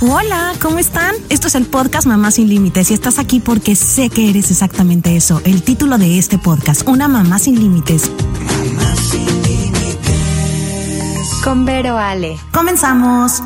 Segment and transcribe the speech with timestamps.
[0.00, 1.14] Hola, ¿cómo están?
[1.28, 5.14] Esto es el podcast Mamá sin Límites y estás aquí porque sé que eres exactamente
[5.14, 5.40] eso.
[5.44, 8.10] El título de este podcast, Una Mamá sin Límites.
[8.10, 11.30] Mamá sin límites.
[11.44, 12.36] Con Vero Ale.
[12.52, 13.42] Comenzamos.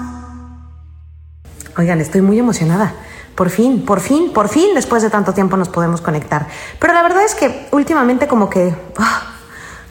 [1.76, 2.94] Oigan, estoy muy emocionada.
[3.34, 6.48] Por fin, por fin, por fin, después de tanto tiempo nos podemos conectar.
[6.80, 8.74] Pero la verdad es que últimamente como que...
[8.96, 9.35] ah,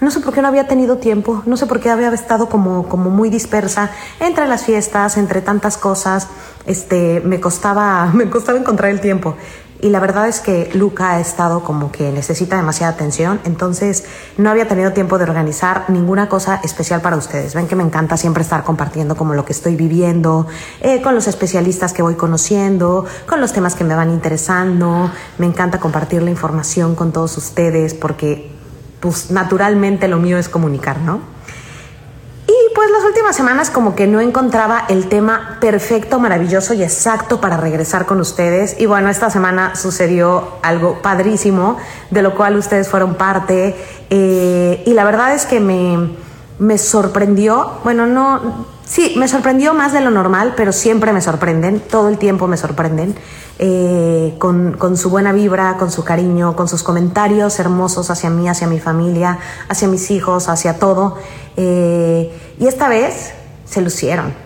[0.01, 2.87] no sé por qué no había tenido tiempo, no sé por qué había estado como,
[2.89, 6.27] como muy dispersa entre las fiestas, entre tantas cosas.
[6.65, 9.35] Este, me costaba, me costaba encontrar el tiempo.
[9.81, 14.05] Y la verdad es que Luca ha estado como que necesita demasiada atención, entonces
[14.37, 17.53] no había tenido tiempo de organizar ninguna cosa especial para ustedes.
[17.53, 20.47] Ven que me encanta siempre estar compartiendo como lo que estoy viviendo,
[20.81, 25.11] eh, con los especialistas que voy conociendo, con los temas que me van interesando.
[25.37, 28.54] Me encanta compartir la información con todos ustedes porque
[29.05, 31.19] pues naturalmente lo mío es comunicar, ¿no?
[32.47, 37.39] Y pues las últimas semanas como que no encontraba el tema perfecto, maravilloso y exacto
[37.39, 38.75] para regresar con ustedes.
[38.79, 41.77] Y bueno, esta semana sucedió algo padrísimo,
[42.09, 43.75] de lo cual ustedes fueron parte.
[44.09, 46.15] Eh, y la verdad es que me,
[46.57, 51.79] me sorprendió, bueno, no, sí, me sorprendió más de lo normal, pero siempre me sorprenden,
[51.79, 53.15] todo el tiempo me sorprenden,
[53.59, 58.47] eh, con, con su buena vibra, con su cariño, con sus comentarios hermosos hacia mí,
[58.47, 61.17] hacia mi familia, hacia mis hijos, hacia todo.
[61.57, 63.33] Eh, y esta vez
[63.65, 64.45] se lucieron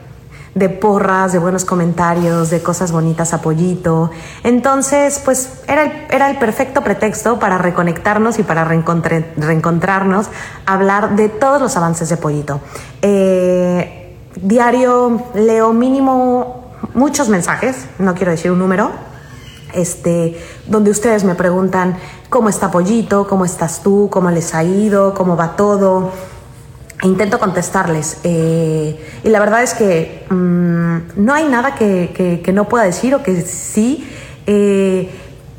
[0.55, 4.11] de porras, de buenos comentarios, de cosas bonitas a Pollito.
[4.43, 10.27] Entonces, pues era el, era el perfecto pretexto para reconectarnos y para reencontrarnos,
[10.65, 12.61] hablar de todos los avances de Pollito.
[13.01, 13.98] Eh,
[14.41, 18.91] diario leo mínimo muchos mensajes, no quiero decir un número,
[19.73, 21.97] este, donde ustedes me preguntan
[22.29, 26.11] cómo está Pollito, cómo estás tú, cómo les ha ido, cómo va todo.
[27.01, 28.17] E intento contestarles.
[28.23, 33.15] eh, y la verdad es que mm, no hay nada que, que- no pueda decir
[33.15, 34.05] o que sí.
[34.47, 35.09] eh,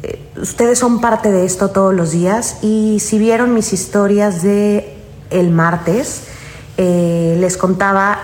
[0.02, 4.96] eh, ustedes son parte de esto todos los días y si vieron mis historias de
[5.30, 6.24] el martes,
[6.76, 8.18] les contaba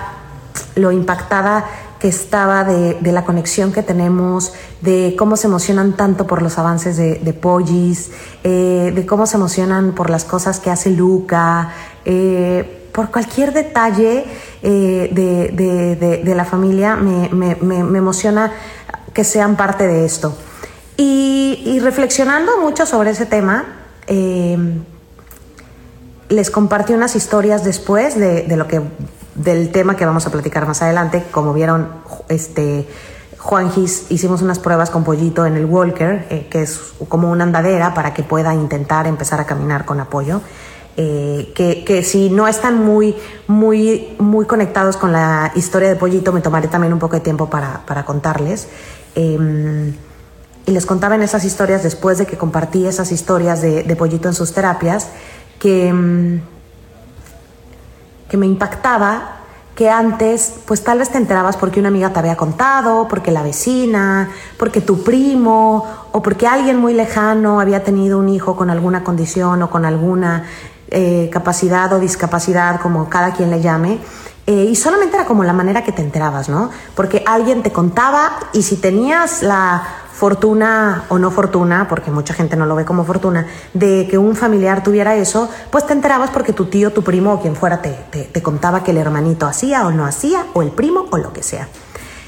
[0.74, 1.64] lo impactada
[1.98, 4.52] que estaba de, de la conexión que tenemos,
[4.82, 8.10] de cómo se emocionan tanto por los avances de, de Pollis,
[8.44, 11.70] eh, de cómo se emocionan por las cosas que hace Luca,
[12.04, 14.24] eh, por cualquier detalle
[14.62, 15.48] eh, de,
[16.24, 18.52] de- la familia me, me- me- emociona
[19.14, 20.36] que sean parte de esto.
[20.98, 23.64] Y, y reflexionando mucho sobre ese tema,
[26.28, 28.80] les compartí unas historias después de, de lo que
[29.36, 31.24] del tema que vamos a platicar más adelante.
[31.30, 31.88] Como vieron,
[32.28, 32.88] este
[33.38, 37.44] Juan Gis hicimos unas pruebas con Pollito en el Walker, eh, que es como una
[37.44, 40.40] andadera para que pueda intentar empezar a caminar con apoyo.
[40.98, 43.14] Eh, que, si no están muy,
[43.46, 47.50] muy, muy conectados con la historia de Pollito, me tomaré también un poco de tiempo
[47.50, 48.66] para, para contarles.
[49.14, 49.94] Em,
[50.64, 54.26] y les contaba en esas historias, después de que compartí esas historias de, de Pollito
[54.26, 55.08] en sus terapias,
[55.60, 56.40] que, mm,
[58.28, 59.36] que me impactaba
[59.76, 63.42] que antes, pues tal vez te enterabas porque una amiga te había contado, porque la
[63.42, 69.04] vecina, porque tu primo, o porque alguien muy lejano había tenido un hijo con alguna
[69.04, 70.44] condición o con alguna
[70.88, 73.98] eh, capacidad o discapacidad, como cada quien le llame.
[74.46, 76.70] Eh, y solamente era como la manera que te enterabas, ¿no?
[76.94, 79.82] Porque alguien te contaba y si tenías la
[80.16, 84.34] fortuna o no fortuna, porque mucha gente no lo ve como fortuna, de que un
[84.34, 87.90] familiar tuviera eso, pues te enterabas porque tu tío, tu primo o quien fuera te,
[88.10, 91.34] te, te contaba que el hermanito hacía o no hacía, o el primo o lo
[91.34, 91.68] que sea.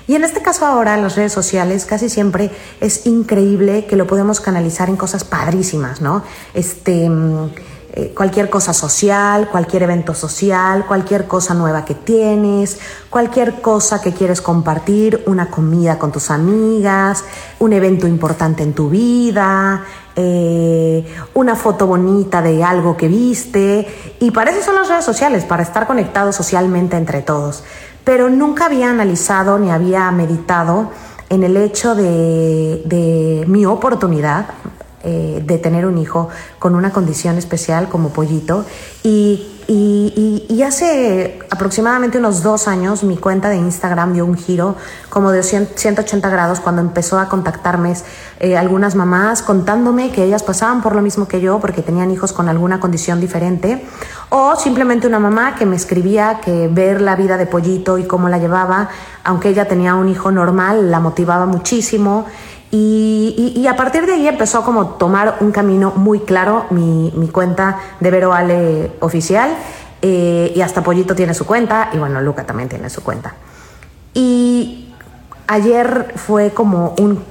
[0.07, 2.51] Y en este caso ahora en las redes sociales casi siempre
[2.81, 6.23] es increíble que lo podemos canalizar en cosas padrísimas, ¿no?
[6.53, 7.51] Este, mm,
[7.99, 12.79] eh, cualquier cosa social, cualquier evento social, cualquier cosa nueva que tienes,
[13.11, 17.25] cualquier cosa que quieres compartir, una comida con tus amigas,
[17.59, 19.83] un evento importante en tu vida,
[20.15, 24.15] eh, una foto bonita de algo que viste.
[24.21, 27.65] Y para eso son las redes sociales, para estar conectados socialmente entre todos.
[28.05, 30.93] Pero nunca había analizado ni había meditado
[31.31, 34.47] en el hecho de, de mi oportunidad
[35.05, 36.29] eh, de tener un hijo
[36.59, 38.65] con una condición especial como pollito.
[39.03, 39.55] Y,
[40.67, 44.77] hace aproximadamente unos dos años mi cuenta de Instagram dio un giro
[45.09, 47.95] como de 100 180 grados cuando empezó a contactarme
[48.39, 52.35] eh, algunas mamás contándome que ellas pasaban por lo mismo que yo porque tenían hijos
[52.35, 53.83] con alguna condición diferente
[54.31, 58.29] o simplemente una mamá que me escribía que ver la vida de pollito y cómo
[58.29, 58.91] la llevaba,
[59.25, 62.27] aunque ella tenía un hijo normal, la motivaba muchísimo
[62.71, 67.79] y, a partir de ahí empezó como tomar un camino muy claro mi, mi cuenta
[68.01, 69.51] de Vero Ale oficial
[70.03, 73.35] eh, y hasta Pollito tiene su cuenta y bueno, Luca también tiene su cuenta.
[74.13, 74.93] Y
[75.47, 77.23] ayer fue como un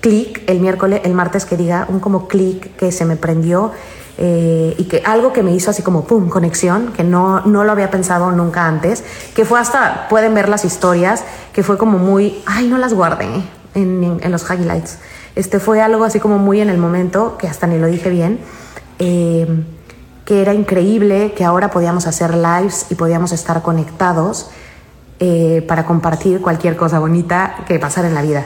[0.00, 3.72] clic, el miércoles, el martes que diga, un como clic que se me prendió
[4.18, 7.72] eh, y que algo que me hizo así como pum, conexión, que no, no lo
[7.72, 9.02] había pensado nunca antes,
[9.34, 13.42] que fue hasta, pueden ver las historias, que fue como muy, ay, no las guardé
[13.76, 14.98] en, en los highlights.
[15.36, 18.40] Este fue algo así como muy en el momento, que hasta ni lo dije bien,
[18.98, 19.46] eh,
[20.24, 24.50] que era increíble, que ahora podíamos hacer lives y podíamos estar conectados
[25.20, 28.44] eh, para compartir cualquier cosa bonita que pasara en la vida.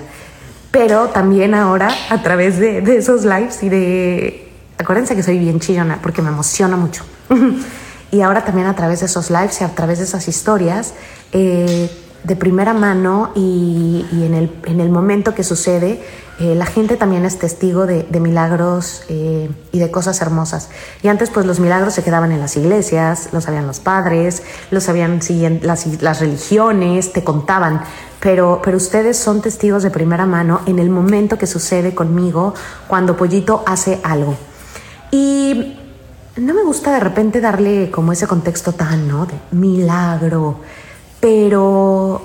[0.70, 4.50] Pero también ahora, a través de, de esos lives y de
[4.80, 7.04] Acuérdense que soy bien chillona porque me emociona mucho.
[8.10, 10.94] y ahora también a través de esos lives y a través de esas historias,
[11.32, 11.90] eh,
[12.24, 16.02] de primera mano y, en, el, en, el, momento que sucede,
[16.38, 20.68] eh, la gente también es testigo de, milagros eh, y de cosas hermosas.
[21.02, 24.84] Y antes pues los milagros se quedaban en las iglesias, los sabían los padres, los
[24.84, 25.20] sabían
[25.62, 27.82] las, las religiones, te contaban.
[28.20, 32.54] Pero, pero ustedes son testigos de primera mano en el momento que sucede conmigo
[32.86, 34.36] cuando Pollito hace algo.
[35.10, 35.76] Y
[36.36, 39.26] no me gusta de repente darle como ese contexto tan, ¿no?
[39.26, 40.60] De milagro,
[41.20, 42.22] pero,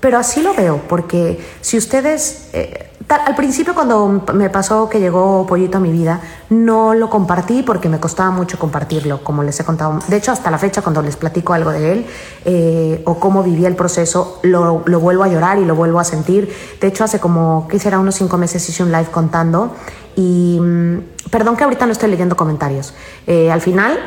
[0.00, 5.46] pero así lo veo, porque si ustedes, eh, al principio cuando me pasó que llegó
[5.46, 9.64] Pollito a mi vida, no lo compartí porque me costaba mucho compartirlo, como les he
[9.64, 9.98] contado.
[10.08, 12.06] De hecho, hasta la fecha, cuando les platico algo de él
[12.44, 16.04] eh, o cómo vivía el proceso, lo, lo, vuelvo a llorar y lo vuelvo a
[16.04, 16.52] sentir.
[16.80, 17.98] De hecho, hace como, ¿qué será?
[17.98, 19.74] Unos cinco meses hice un live contando
[20.16, 20.98] y mm,
[21.30, 22.92] perdón que ahorita no estoy leyendo comentarios.
[23.26, 23.98] Eh, al final,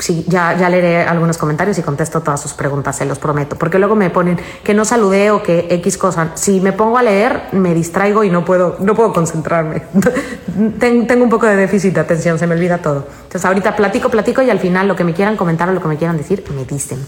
[0.00, 3.56] sí, ya, ya leeré algunos comentarios y contesto todas sus preguntas, se los prometo.
[3.56, 6.32] Porque luego me ponen que no saludé o que X cosa.
[6.34, 9.82] Si me pongo a leer, me distraigo y no puedo, no puedo concentrarme.
[10.78, 13.06] Tengo un poco de déficit de atención, se me olvida todo.
[13.22, 15.88] Entonces ahorita platico, platico y al final lo que me quieran comentar o lo que
[15.88, 16.98] me quieran decir, me dicen.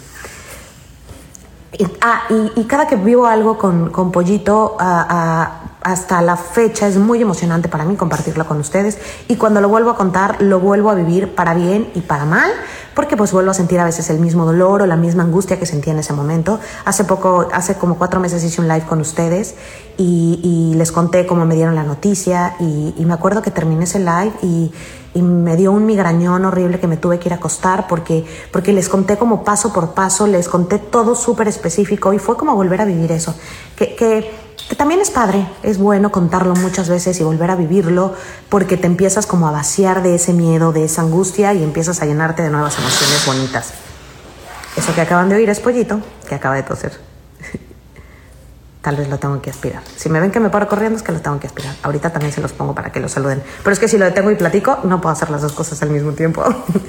[2.01, 2.23] ah,
[2.57, 7.69] y, cada que vivo algo con, con Pollito, a hasta la fecha es muy emocionante
[7.69, 8.99] para mí compartirlo con ustedes
[9.29, 12.51] y cuando lo vuelvo a contar lo vuelvo a vivir para bien y para mal
[12.95, 15.67] porque pues vuelvo a sentir a veces el mismo dolor o la misma angustia que
[15.67, 16.61] sentí en ese momento.
[16.85, 19.55] Hace poco, hace como cuatro meses hice un live con ustedes
[19.97, 24.33] y, les conté cómo me dieron la noticia y, me acuerdo que terminé ese live
[24.43, 24.73] y,
[25.15, 28.89] me dio un migrañón horrible que me tuve que ir a acostar porque, porque les
[28.89, 32.87] conté como paso por paso, les conté todo súper específico y fue como volver a
[32.87, 33.35] vivir eso.
[33.77, 34.31] Que, que
[34.77, 38.15] también es padre, es bueno contarlo muchas veces y volver a vivirlo
[38.49, 42.07] porque te empiezas como a vaciar de ese miedo, de esa angustia y empiezas a
[42.07, 43.73] llenarte de nuevas emociones bonitas.
[44.77, 46.93] Eso que acaban de oír es Pollito, que acaba de toser.
[48.83, 49.83] Tal vez lo tengo que aspirar.
[49.97, 51.75] Si me ven que me paro corriendo es que lo tengo que aspirar.
[51.83, 53.43] Ahorita también se los pongo para que lo saluden.
[53.63, 55.91] Pero es que si lo detengo y platico, no puedo hacer las dos cosas al
[55.91, 56.43] mismo tiempo.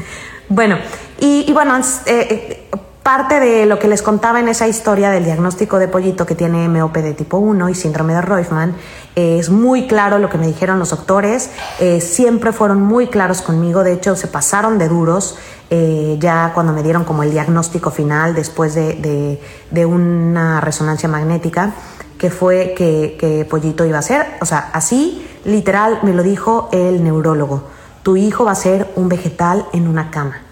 [0.49, 0.77] bueno,
[1.19, 2.69] y, bueno, eh, eh,
[3.03, 6.69] Parte de lo que les contaba en esa historia del diagnóstico de pollito que tiene
[6.69, 8.77] MOP de tipo 1 y síndrome de Roifman,
[9.13, 11.49] es muy claro lo que me dijeron los doctores,
[11.81, 15.37] eh, siempre fueron muy claros conmigo, de hecho se pasaron de duros
[15.69, 19.37] eh, ya cuando me dieron como el diagnóstico final después de,
[19.85, 21.73] una resonancia magnética,
[22.17, 26.69] que fue que, que pollito iba a ser, o sea, así literal me lo dijo
[26.71, 27.63] el neurólogo,
[28.01, 30.42] tu hijo va a ser un vegetal en una cama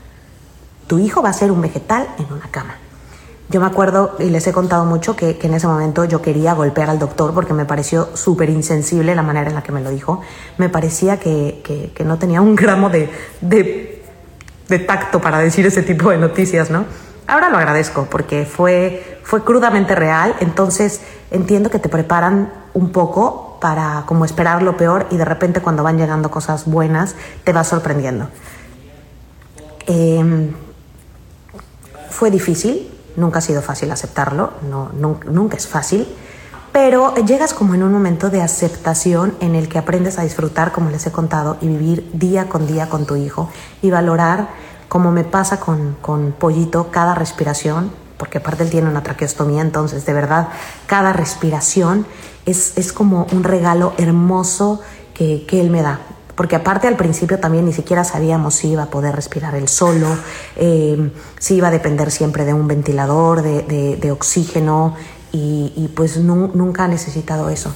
[0.91, 2.75] tu hijo va a ser un vegetal en una cama.
[3.47, 6.89] Yo me acuerdo y les he contado mucho que, en ese momento yo quería golpear
[6.89, 10.19] al doctor porque me pareció súper insensible la manera en la que me lo dijo.
[10.57, 16.17] Me parecía que, no tenía un gramo de, de, tacto para decir ese tipo de
[16.17, 16.83] noticias, ¿no?
[17.25, 20.99] Ahora lo agradezco porque fue, fue crudamente real, entonces
[21.31, 25.83] entiendo que te preparan un poco para como esperar lo peor y de repente cuando
[25.83, 27.15] van llegando cosas buenas
[27.45, 28.27] te va sorprendiendo.
[29.87, 30.51] Eh,
[32.11, 34.91] fue difícil, nunca ha sido fácil aceptarlo, no,
[35.25, 36.07] nunca, es fácil,
[36.71, 40.89] pero llegas como en un momento de aceptación en el que aprendes a disfrutar, como
[40.89, 43.49] les he contado, y vivir día con día con tu hijo
[43.81, 44.49] y valorar,
[44.87, 50.05] como me pasa con, con Pollito, cada respiración, porque aparte él tiene una traqueostomía, entonces
[50.05, 50.49] de verdad
[50.85, 52.05] cada respiración
[52.45, 54.81] es, es como un regalo hermoso
[55.13, 55.99] que, que él me da
[56.41, 60.07] porque aparte al principio también ni siquiera sabíamos si iba a poder respirar él solo,
[60.55, 64.95] eh, si iba a depender siempre de un ventilador, de, oxígeno,
[65.31, 67.71] y, pues nunca ha necesitado eso.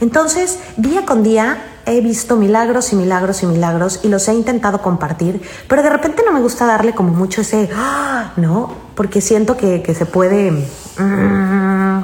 [0.00, 4.80] Entonces, día con día he visto milagros y milagros y milagros y los he intentado
[4.80, 8.32] compartir, pero de repente no me gusta darle como mucho ese, ¡Ah!
[8.36, 8.72] ¿no?
[8.94, 12.02] Porque siento que, se puede mm,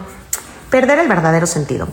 [0.69, 1.89] perder el verdadero sentido.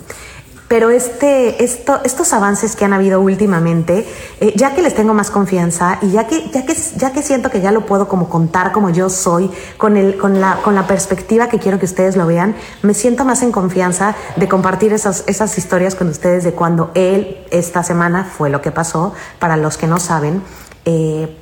[0.70, 4.08] Pero este, esto, estos avances que han habido últimamente,
[4.40, 7.50] eh, ya que les tengo más confianza y ya que, ya, que, ya que siento
[7.50, 10.86] que ya lo puedo como contar como yo soy, con, el, con, la, con la
[10.86, 15.24] perspectiva que quiero que ustedes lo vean, me siento más en confianza de compartir esas,
[15.26, 19.14] esas historias con ustedes de cuando él esta semana fue lo que pasó.
[19.40, 20.44] Para los que no saben,
[20.86, 21.36] eh,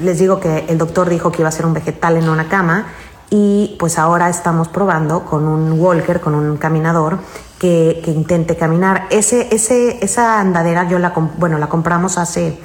[0.00, 2.86] les digo que el doctor dijo que iba a ser un vegetal en una cama
[3.28, 7.18] y pues ahora estamos probando con un walker, con un caminador
[7.58, 9.06] que, intente caminar.
[9.10, 12.58] Ese, ese, esa andadera yo la, bueno, la compramos hace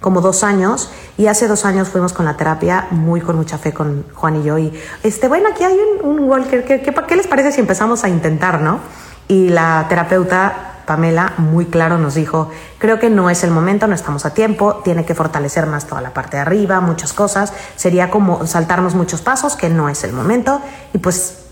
[0.00, 3.72] como dos años y hace dos años fuimos con la terapia muy con mucha fe
[3.72, 4.70] con Juan y yo y
[5.02, 8.08] este bueno aquí hay un, un walker ¿qué, qué, qué les parece si empezamos a
[8.10, 8.78] intentar no
[9.26, 12.48] y la terapeuta Pamela muy claro nos dijo,
[12.78, 16.00] creo que no es el momento, no estamos a tiempo, tiene que fortalecer más toda
[16.00, 20.12] la parte de arriba, muchas cosas, sería como saltarnos muchos pasos, que no es el
[20.12, 20.60] momento.
[20.94, 21.45] Y pues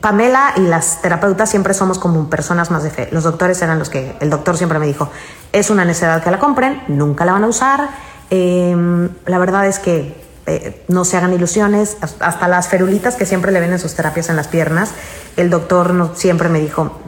[0.00, 3.08] Pamela y las terapeutas siempre somos como personas más de fe.
[3.10, 5.10] Los doctores eran los que, el doctor siempre me dijo,
[5.52, 7.88] es una necesidad que la compren, nunca la van a usar.
[8.30, 10.14] Eh, la verdad es que
[10.46, 14.30] eh, no se hagan ilusiones, hasta las ferulitas que siempre le ven en sus terapias
[14.30, 14.90] en las piernas,
[15.36, 16.98] el doctor no, siempre me dijo,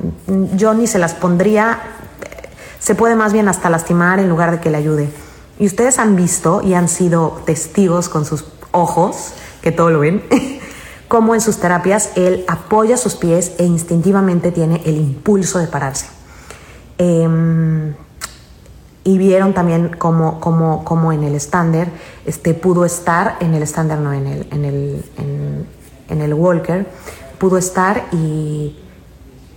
[0.54, 1.80] yo ni se las pondría,
[2.78, 5.08] se puede más bien hasta lastimar en lugar de que le ayude.
[5.58, 10.22] Y ustedes han visto y han sido testigos con sus ojos, que todo lo ven,
[11.12, 16.06] cómo en sus terapias él apoya sus pies e instintivamente tiene el impulso de pararse.
[16.96, 17.92] Eh,
[19.04, 21.88] y vieron también cómo, cómo, cómo en el estándar
[22.24, 25.04] este, pudo estar, en el estándar no, en el, en, el,
[26.08, 26.86] en el Walker,
[27.36, 28.74] pudo estar y,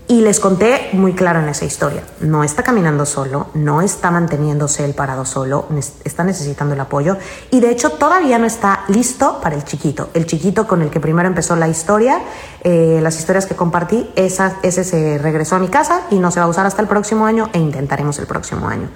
[0.08, 4.86] y les conté muy claro en esa historia, no está caminando solo, no está manteniéndose
[4.86, 5.68] el parado solo,
[6.04, 7.18] está necesitando el apoyo
[7.50, 10.10] y de hecho todavía no está listo para el chiquito.
[10.14, 12.22] El chiquito con el que primero empezó la historia,
[12.64, 16.46] eh, las historias que compartí, ese se regresó a mi casa y no se va
[16.46, 18.90] a usar hasta el próximo año e intentaremos el próximo año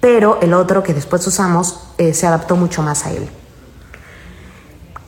[0.00, 3.28] pero el otro que después usamos eh, se adaptó mucho más a él.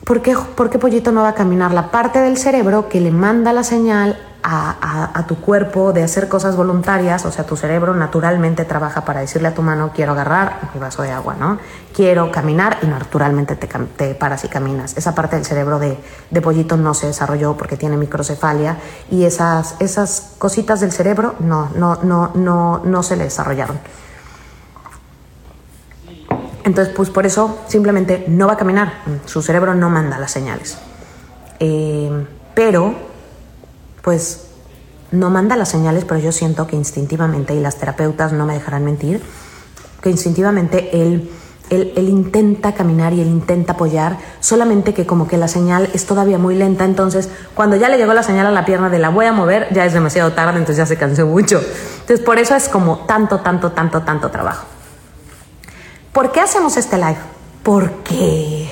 [0.03, 1.73] ¿Por qué, ¿Por qué, Pollito no va a caminar?
[1.73, 6.55] La parte del cerebro que le manda la señal a, tu cuerpo de hacer cosas
[6.55, 10.79] voluntarias, o sea, tu cerebro naturalmente trabaja para decirle a tu mano, quiero agarrar mi
[10.79, 11.59] vaso de agua, ¿no?
[11.93, 14.97] Quiero caminar y naturalmente te, paras y caminas.
[14.97, 15.97] Esa parte del cerebro de,
[16.29, 18.77] de, Pollito no se desarrolló porque tiene microcefalia
[19.09, 23.79] y esas, esas cositas del cerebro no, no, no, no, no se le desarrollaron.
[26.63, 28.93] Entonces, pues por eso simplemente no va a caminar.
[29.25, 30.77] Su cerebro no manda las señales.
[31.59, 33.10] Eh, pero,
[34.01, 34.47] pues
[35.11, 38.85] no manda las señales, pero yo siento que instintivamente, y las terapeutas no me dejarán
[38.85, 39.21] mentir,
[40.01, 41.29] que instintivamente él,
[41.69, 46.05] él, él, intenta caminar y él intenta apoyar, solamente que como que la señal es
[46.05, 49.09] todavía muy lenta, entonces cuando ya le llegó la señal a la pierna de la
[49.09, 51.61] voy a mover, ya es demasiado tarde, entonces ya se cansó mucho.
[52.01, 54.65] Entonces por eso es como tanto, tanto, tanto, tanto trabajo.
[56.13, 57.17] ¿Por qué hacemos este live?
[57.63, 58.69] Porque,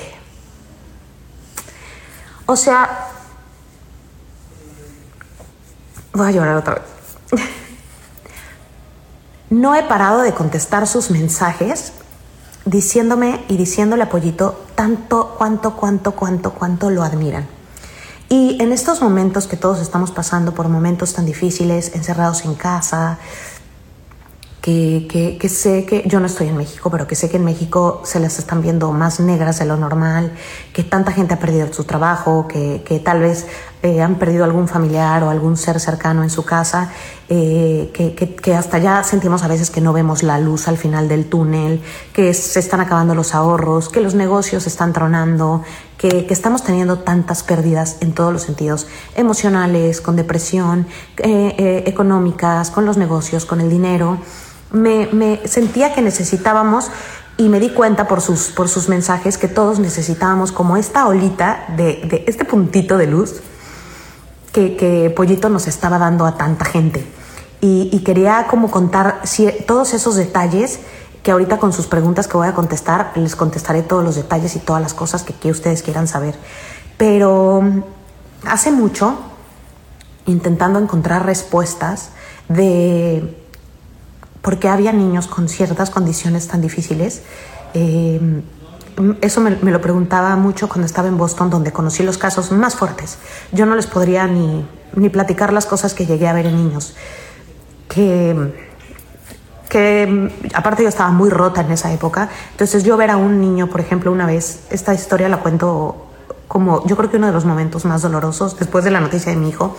[2.44, 3.09] o sea,
[6.12, 6.84] voy a llorar otra vez.
[9.50, 11.92] No he parado de contestar sus mensajes
[12.64, 17.48] diciéndome y diciéndole a Pollito tanto, cuánto, cuánto, cuánto, cuánto lo admiran.
[18.28, 23.18] Y en estos momentos que todos estamos pasando por momentos tan difíciles, encerrados en casa,
[24.60, 27.44] que, que, que, sé que yo no estoy en México, pero que sé que en
[27.44, 30.32] México se las están viendo más negras de lo normal,
[30.72, 33.46] que tanta gente ha perdido su trabajo, que, que tal vez
[33.82, 36.90] eh, han perdido algún familiar o algún ser cercano en su casa,
[37.30, 41.08] eh, que, que, hasta ya sentimos a veces que no vemos la luz al final
[41.08, 41.80] del túnel,
[42.12, 45.62] que se están acabando los ahorros, que los negocios están tronando,
[45.96, 52.70] que, que, estamos teniendo tantas pérdidas en todos los sentidos, emocionales, con depresión, eh, económicas,
[52.70, 54.18] con los negocios, con el dinero.
[54.72, 56.90] Me, me sentía que necesitábamos
[57.38, 61.64] y me di cuenta por sus, por sus mensajes que todos necesitábamos como esta olita
[61.78, 63.40] de, de este puntito de luz
[64.52, 67.04] que, Pollito nos estaba dando a tanta gente.
[67.60, 69.22] Y, quería como contar
[69.66, 70.80] todos esos detalles
[71.22, 74.58] que ahorita con sus preguntas que voy a contestar, les contestaré todos los detalles y
[74.58, 76.34] todas las cosas que, que ustedes quieran saber.
[76.96, 77.62] Pero
[78.46, 79.18] hace mucho,
[80.26, 82.10] intentando encontrar respuestas
[82.48, 83.36] de
[84.42, 87.22] por qué había niños con ciertas condiciones tan difíciles.
[87.74, 88.42] Eh,
[89.20, 93.18] eso me, lo preguntaba mucho cuando estaba en Boston, donde conocí los casos más fuertes.
[93.52, 96.94] Yo no les podría ni, ni platicar las cosas que llegué a ver en niños.
[97.88, 98.54] Que,
[99.68, 102.28] que aparte yo estaba muy rota en esa época.
[102.52, 106.06] Entonces yo ver a un niño, por ejemplo, una vez, esta historia la cuento
[106.50, 109.38] como yo creo que uno de los momentos más dolorosos después de la noticia de
[109.38, 109.76] mi hijo,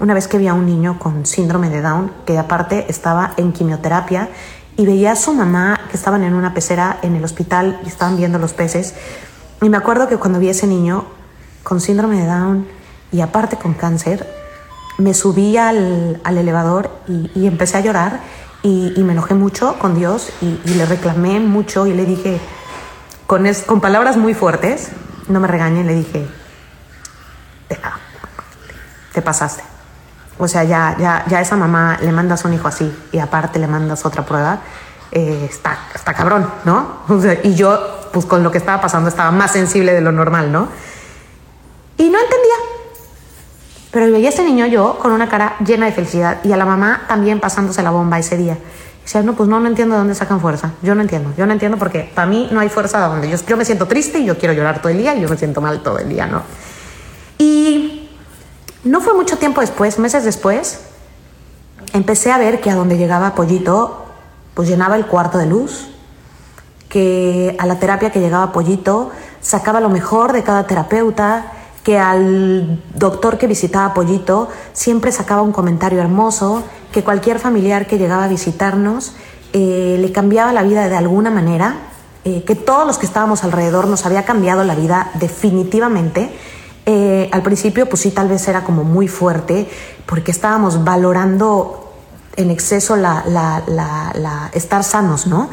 [0.00, 3.52] una vez que vi a un niño con síndrome de Down, que aparte estaba en
[3.52, 4.28] quimioterapia,
[4.76, 8.16] y veía a su mamá que estaban en una pecera en el hospital y estaban
[8.16, 8.94] viendo los peces.
[9.62, 11.04] Y me acuerdo que cuando vi a ese niño
[11.62, 12.66] con síndrome de Down
[13.12, 14.26] y aparte con cáncer,
[14.98, 18.20] me subí al, al elevador y, y, empecé a llorar
[18.62, 22.40] y, me enojé mucho con Dios y, le reclamé mucho y le dije,
[23.26, 24.90] con, es, con palabras muy fuertes,
[25.28, 26.26] no me regañen, le dije,
[29.12, 29.69] te pasaste.
[30.40, 33.66] O sea, ya, ya, ya esa mamá le mandas un hijo así y aparte le
[33.66, 34.60] mandas otra prueba,
[35.12, 37.00] eh, está, está cabrón, ¿no?
[37.42, 40.68] Y yo, pues con lo que estaba pasando, estaba más sensible de lo normal, ¿no?
[41.98, 42.54] Y no entendía.
[43.90, 46.64] Pero veía a ese niño yo con una cara llena de felicidad y a la
[46.64, 48.56] mamá también pasándose la bomba ese día.
[49.00, 50.72] Y decía, no, pues no, no entiendo de dónde sacan fuerza.
[50.80, 53.36] Yo no entiendo, yo no entiendo porque para mí no hay fuerza de donde yo,
[53.46, 55.60] yo me siento triste y yo quiero llorar todo el día y yo me siento
[55.60, 56.42] mal todo el día, ¿no?
[57.36, 57.99] Y
[58.84, 60.80] no fue mucho tiempo después, meses después,
[61.92, 64.06] empecé a ver que a donde llegaba Pollito,
[64.54, 65.88] pues llenaba el cuarto de luz,
[66.88, 69.10] que a la terapia que llegaba Pollito
[69.40, 75.52] sacaba lo mejor de cada terapeuta, que al doctor que visitaba Pollito siempre sacaba un
[75.52, 79.14] comentario hermoso, que cualquier familiar que llegaba a visitarnos
[79.52, 81.76] eh, le cambiaba la vida de alguna manera,
[82.24, 86.30] eh, que todos los que estábamos alrededor nos había cambiado la vida definitivamente
[86.86, 89.68] eh, al principio, pues sí, tal vez era como muy fuerte,
[90.06, 91.92] porque estábamos valorando
[92.36, 95.50] en exceso la, la, la, la estar sanos, ¿no?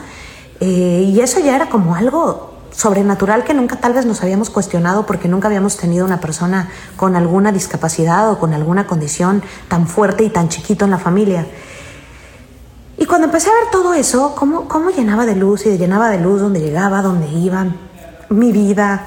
[0.59, 5.05] Eh, y eso ya era como algo sobrenatural que nunca tal vez nos habíamos cuestionado
[5.05, 10.23] porque nunca habíamos tenido una persona con alguna discapacidad o con alguna condición tan fuerte
[10.23, 11.47] y tan chiquito en la familia.
[12.97, 16.19] Y cuando empecé a ver todo eso, cómo, cómo llenaba de luz y llenaba de
[16.19, 17.65] luz donde llegaba, donde iba,
[18.29, 19.05] mi vida,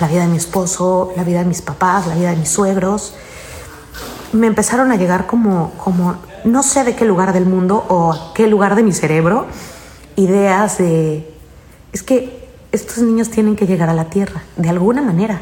[0.00, 3.14] la vida de mi esposo, la vida de mis papás, la vida de mis suegros,
[4.32, 8.46] me empezaron a llegar como, como no sé de qué lugar del mundo o qué
[8.46, 9.46] lugar de mi cerebro,
[10.16, 11.32] ideas de,
[11.92, 15.40] es que estos niños tienen que llegar a la tierra, de alguna manera,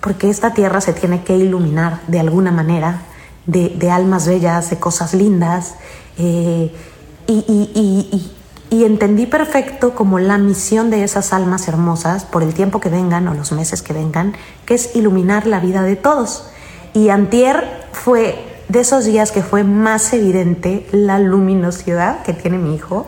[0.00, 3.02] porque esta tierra se tiene que iluminar de alguna manera,
[3.46, 5.74] de, de almas bellas, de cosas lindas,
[6.18, 6.74] eh,
[7.26, 7.34] y,
[8.12, 8.32] y
[8.82, 13.34] entendí perfecto como la misión de esas almas hermosas por el tiempo que vengan o
[13.34, 14.34] los meses que vengan,
[14.66, 16.48] que es iluminar la vida de todos.
[16.92, 22.74] Y antier fue de esos días que fue más evidente la luminosidad que tiene mi
[22.74, 23.06] hijo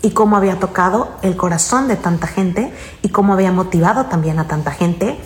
[0.00, 4.48] y cómo había tocado el corazón de tanta gente y cómo había motivado también a
[4.48, 5.18] tanta gente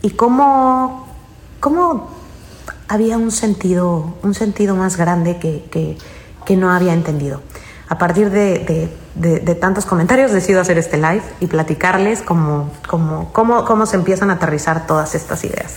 [0.00, 1.06] y cómo,
[1.60, 2.08] cómo
[2.88, 5.98] había un sentido, un sentido más grande que, que,
[6.46, 7.42] que no había entendido
[7.92, 8.88] a partir de,
[9.60, 14.34] tantos comentarios decido hacer este live y platicarles cómo, cómo, cómo, cómo se empiezan a
[14.34, 15.74] aterrizar todas estas ideas.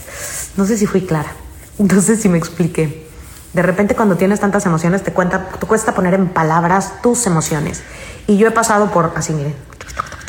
[0.55, 1.33] No sé si fui clara,
[1.77, 3.05] no sé si me expliqué.
[3.51, 7.83] De repente cuando tienes tantas emociones te, te cuesta poner en palabras tus emociones.
[8.27, 9.53] Y yo he pasado por así, miren.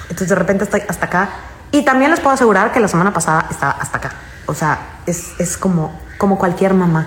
[0.02, 1.28] Entonces de repente estoy hasta acá.
[1.70, 4.12] Y también les puedo asegurar que la semana pasada estaba hasta acá.
[4.46, 7.06] O sea, es, es como, como cualquier mamá.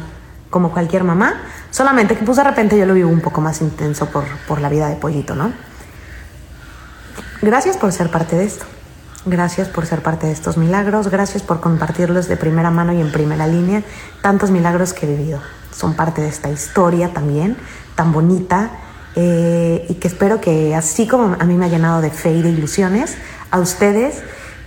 [0.49, 4.07] Como cualquier mamá Solamente que pues de repente yo lo vivo un poco más intenso
[4.07, 5.51] por, por la vida de Pollito, ¿no?
[7.41, 8.65] Gracias por ser parte de esto.
[9.25, 11.09] Gracias por ser parte de estos milagros.
[11.09, 13.83] Gracias por compartirlos de primera mano y en primera línea.
[14.21, 15.39] Tantos milagros que he vivido.
[15.71, 17.55] Son parte de esta historia también,
[17.95, 18.71] tan bonita.
[19.15, 22.41] Eh, y que espero que así como a mí me ha llenado de fe y
[22.41, 23.15] de ilusiones,
[23.51, 24.21] a ustedes,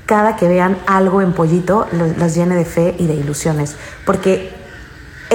[0.06, 3.76] cada que vean algo en Pollito, los llene de fe y de ilusiones.
[4.06, 4.61] Porque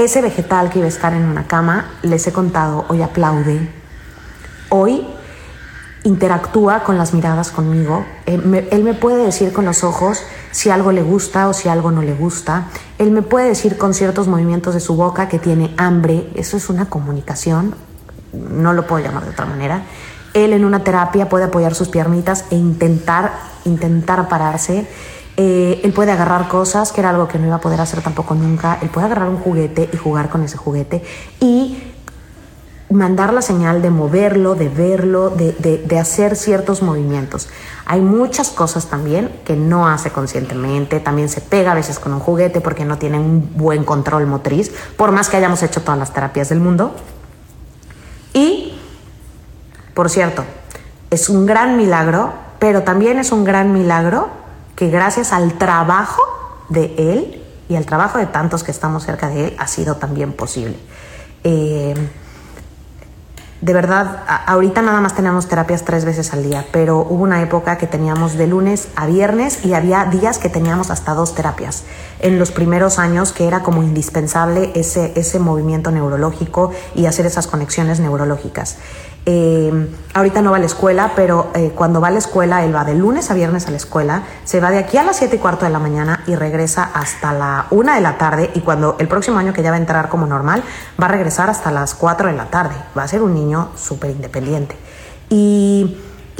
[0.03, 3.67] ese vegetal que iba a estar en una cama, les he contado, hoy aplaude,
[4.69, 5.07] hoy
[6.03, 10.69] interactúa con las miradas conmigo, él me, él me, puede decir con los ojos si
[10.69, 12.67] algo le gusta o si algo no le gusta,
[12.99, 16.69] él me puede decir con ciertos movimientos de su boca que tiene hambre, eso es
[16.69, 17.73] una comunicación,
[18.33, 19.81] no lo puedo llamar de otra manera.
[20.35, 23.33] Él en una terapia puede apoyar sus piernitas e intentar,
[23.65, 24.87] intentar pararse
[25.39, 28.33] eh, él puede agarrar cosas, que era algo que no iba a poder hacer tampoco
[28.33, 28.79] nunca.
[28.81, 31.03] Él puede agarrar un juguete y jugar con ese juguete
[31.39, 31.77] y
[32.89, 37.49] mandar la señal de moverlo, de verlo, de, de, de, hacer ciertos movimientos.
[37.85, 42.19] Hay muchas cosas también que no hace conscientemente, también se pega a veces con un
[42.19, 46.13] juguete porque no tiene un buen control motriz, por más que hayamos hecho todas las
[46.13, 46.95] terapias del mundo.
[48.33, 48.79] Y,
[49.93, 50.45] por cierto,
[51.11, 54.46] es un gran milagro, pero también es un gran milagro
[54.77, 56.21] que gracias al trabajo
[56.69, 60.33] de él y al trabajo de tantos que estamos cerca de él ha sido también
[60.33, 60.77] posible.
[61.43, 61.95] Eh,
[63.59, 67.79] de verdad, ahorita nada más tenemos terapias tres veces al día, pero hubo una época
[67.79, 71.83] que teníamos de lunes a viernes y había días que teníamos hasta dos terapias.
[72.19, 77.47] En los primeros años que era como indispensable ese, ese movimiento neurológico y hacer esas
[77.47, 78.77] conexiones neurológicas.
[79.29, 82.73] Eh, ahorita no va a la escuela, pero eh, cuando va a la escuela, él
[82.73, 85.35] va de lunes a viernes a la escuela, se va de aquí a las 7
[85.35, 88.95] y cuarto de la mañana y regresa hasta la 1 de la tarde y cuando
[88.99, 90.63] el próximo año que ya va a entrar como normal,
[90.99, 92.75] va a regresar hasta las 4 de la tarde.
[92.97, 94.77] Va a ser un niño súper independiente.
[95.29, 95.97] Y,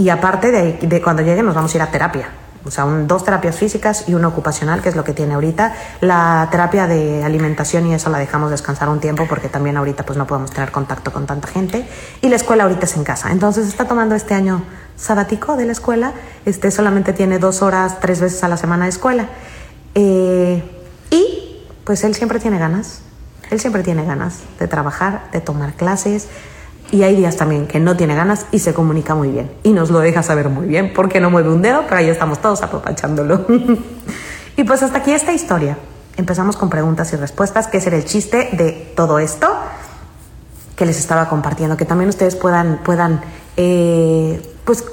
[0.10, 2.30] aparte de, de cuando llegue nos vamos a ir a terapia.
[2.68, 5.74] O sea, un- dos terapias físicas y una ocupacional, que es lo que tiene ahorita.
[6.02, 10.18] La terapia de alimentación y eso la dejamos descansar un tiempo porque también ahorita pues
[10.18, 11.88] no podemos tener contacto con tanta gente.
[12.22, 13.32] Y la escuela ahorita es en casa.
[13.32, 14.64] Entonces está tomando este año
[14.96, 16.12] sabático de la escuela.
[16.46, 19.28] Este solamente tiene dos horas, tres veces a la semana de escuela.
[19.96, 20.64] Eh,
[21.10, 23.02] y pues él siempre tiene ganas.
[23.50, 26.28] Él siempre tiene ganas de trabajar, de tomar clases.
[26.92, 29.52] Y hay días también que no tiene ganas y se comunica muy bien.
[29.64, 32.40] Y nos lo deja saber muy bien porque no mueve un dedo, pero ahí estamos
[32.40, 33.46] todos apapachándolo.
[34.58, 35.78] y pues hasta aquí esta historia.
[36.16, 39.48] Empezamos con preguntas y respuestas, que era el chiste de todo esto
[40.76, 41.76] que les estaba compartiendo.
[41.76, 43.22] Que también ustedes puedan, puedan
[43.58, 44.84] eh, pues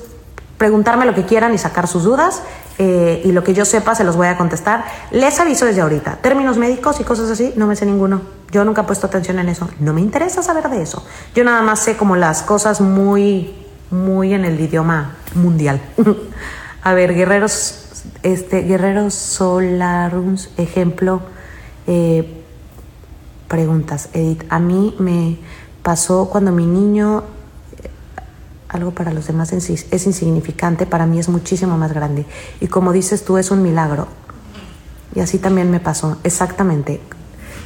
[0.58, 2.42] preguntarme lo que quieran y sacar sus dudas.
[2.76, 4.84] eh, y lo que yo sepa se los voy a contestar.
[5.12, 6.16] Les aviso desde ahorita.
[6.16, 8.22] Términos médicos y cosas así, no me sé ninguno.
[8.50, 9.68] Yo nunca he puesto atención en eso.
[9.78, 11.06] No me interesa saber de eso.
[11.36, 13.54] Yo nada más sé como las cosas muy,
[13.92, 15.80] muy en el idioma mundial.
[16.82, 17.86] a ver, guerreros,
[18.24, 21.20] este, guerreros Solarums, ejemplo.
[21.86, 22.40] eh,
[23.46, 24.42] preguntas, Edith.
[24.48, 25.38] A mí me
[25.82, 27.22] pasó cuando mi niño
[28.74, 32.26] algo para los demás es insi- es insignificante, para mí es muchísimo más grande.
[32.60, 34.06] Y como dices tú, es un milagro.
[35.14, 37.00] Y así también me pasó, exactamente.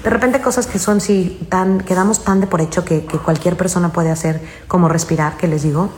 [0.04, 3.18] De repente cosas que son sí tan, que damos tan de por hecho que, que
[3.18, 5.88] cualquier persona puede hacer, como respirar, que les digo.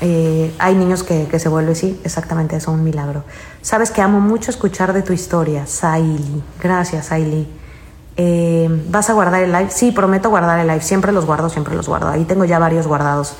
[0.00, 3.24] Eh, hay niños que, que se vuelven, sí, exactamente eso, un milagro.
[3.62, 6.42] Sabes que amo mucho escuchar de tu historia, Saili.
[6.60, 7.48] Gracias, Saili.
[8.16, 9.70] Eh, ¿Vas a guardar el live?
[9.70, 10.82] Sí, prometo guardar el live.
[10.82, 12.08] Siempre los guardo, siempre los guardo.
[12.08, 13.34] Ahí tengo ya varios guardados.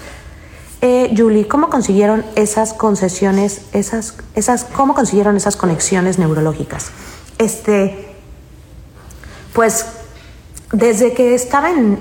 [0.84, 6.90] Eh, Julie, ¿cómo consiguieron esas concesiones, esas, esas, cómo consiguieron esas conexiones neurológicas?
[7.38, 8.08] Este,
[9.52, 9.86] pues
[10.72, 12.00] desde que estaba en,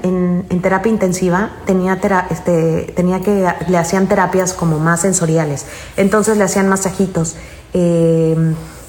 [0.50, 5.65] en- terapia intensiva tenía, tera- este, tenía que le hacían terapias como más sensoriales,
[5.96, 7.36] entonces le hacían masajitos.
[7.74, 8.36] Eh,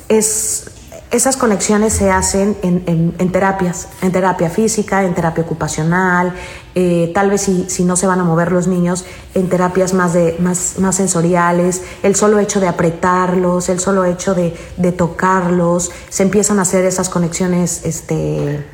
[0.09, 0.67] es,
[1.13, 6.33] esas conexiones se hacen en, en- terapias, en terapia física, en terapia ocupacional,
[6.75, 10.15] eh, tal vez si, si no se van a mover los niños, en terapias más,
[10.15, 15.91] de, más, más sensoriales, el solo hecho de apretarlos, el solo hecho de, de tocarlos,
[16.09, 18.65] se empiezan a hacer esas conexiones este,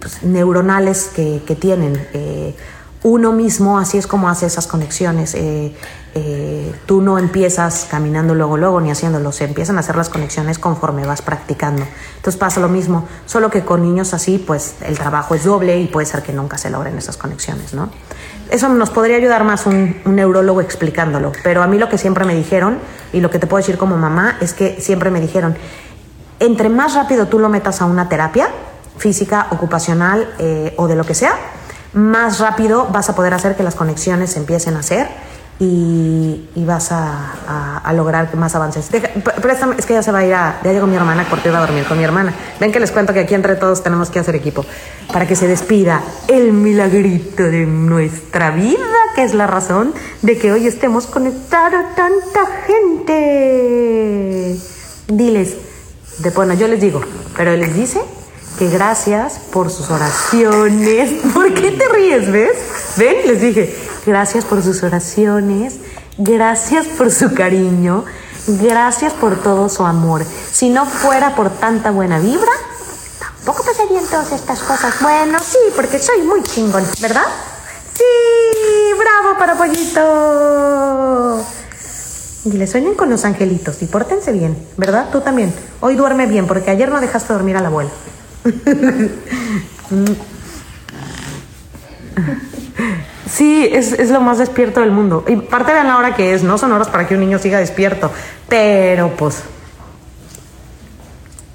[0.00, 1.96] pues, neuronales que, que tienen.
[2.14, 2.54] eh,
[3.02, 5.34] uno mismo, así es como hace esas conexiones.
[5.34, 5.74] eh,
[6.14, 9.32] eh, tú no empiezas caminando luego, luego, ni haciéndolo.
[9.32, 11.84] Se empiezan a hacer las conexiones conforme vas practicando.
[12.16, 15.86] Entonces pasa lo mismo, solo que con niños así, pues el trabajo es doble y
[15.86, 17.88] puede ser que nunca se logren esas conexiones, ¿no?
[18.50, 21.32] Eso nos podría ayudar más un, neurólogo explicándolo.
[21.42, 22.78] Pero a mí lo que siempre me dijeron,
[23.14, 25.56] y lo que te puedo decir como mamá, es que siempre me dijeron,
[26.40, 28.50] entre más rápido tú lo metas a una terapia
[28.98, 31.32] física, ocupacional eh, o de lo que sea,
[31.94, 35.08] más rápido vas a poder hacer que las conexiones empiecen a hacer
[35.58, 38.90] y, vas a, a- a lograr más avances.
[38.90, 40.58] Deja- pr- préstame, es que ya se va a ir a...
[40.64, 42.34] Ya llegó mi hermana porque iba a dormir con mi hermana.
[42.58, 44.64] Ven que les cuento que aquí entre todos tenemos que hacer equipo
[45.12, 48.78] para que se despida el milagrito de nuestra vida,
[49.14, 54.56] que es la razón de que hoy estemos conectados a tanta gente.
[55.08, 55.56] Diles,
[56.18, 57.02] de, bueno, yo les digo,
[57.36, 58.00] pero les dice
[58.58, 61.10] que gracias por sus oraciones.
[61.34, 62.56] ¿Por qué te ríes, ves?
[62.96, 65.76] Ven, les dije, gracias por sus oraciones,
[66.18, 68.04] gracias por su cariño,
[68.46, 70.24] gracias por todo su amor.
[70.24, 72.52] Si no fuera por tanta buena vibra,
[73.18, 74.94] tampoco pasarían todas estas cosas.
[75.00, 77.26] Bueno, sí, porque soy muy chingón, ¿verdad?
[77.94, 78.04] Sí,
[78.98, 81.44] bravo para pollito.
[82.44, 85.10] Dile, sueñen con los angelitos y pórtense bien, ¿verdad?
[85.12, 85.54] Tú también.
[85.80, 87.90] Hoy duerme bien, porque ayer no dejaste dormir a la abuela.
[93.32, 95.24] Sí, es, es lo más despierto del mundo.
[95.26, 97.58] Y parte vean la hora que es, no son horas para que un niño siga
[97.58, 98.10] despierto.
[98.46, 99.42] Pero pues,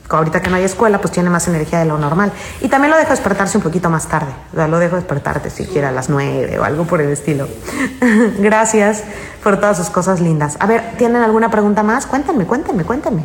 [0.09, 2.31] ahorita que no hay escuela, pues tiene más energía de lo normal.
[2.61, 4.31] Y también lo dejo despertarse un poquito más tarde.
[4.53, 7.47] O sea, lo dejo despertarte siquiera a las nueve o algo por el estilo.
[8.39, 9.03] Gracias
[9.43, 10.57] por todas sus cosas lindas.
[10.59, 12.07] A ver, ¿tienen alguna pregunta más?
[12.07, 13.23] Cuéntenme, cuéntenme, cuéntenme.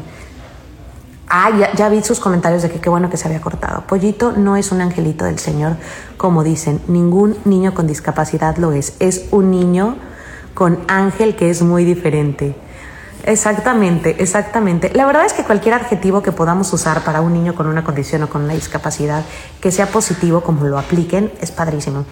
[1.34, 3.86] Ah, ya, vi sus comentarios de que qué bueno que se había cortado.
[3.86, 5.76] Pollito no es un angelito del Señor,
[6.18, 6.78] como dicen.
[6.88, 8.96] Ningún niño con discapacidad lo es.
[8.98, 9.96] Es un niño
[10.52, 12.54] con ángel que es muy diferente.
[13.24, 14.90] Exactamente, exactamente.
[14.92, 18.24] La verdad es que cualquier adjetivo que podamos usar para un niño con una condición
[18.24, 19.24] o con una discapacidad
[19.58, 22.04] que sea positivo, como lo apliquen, es padrísimo.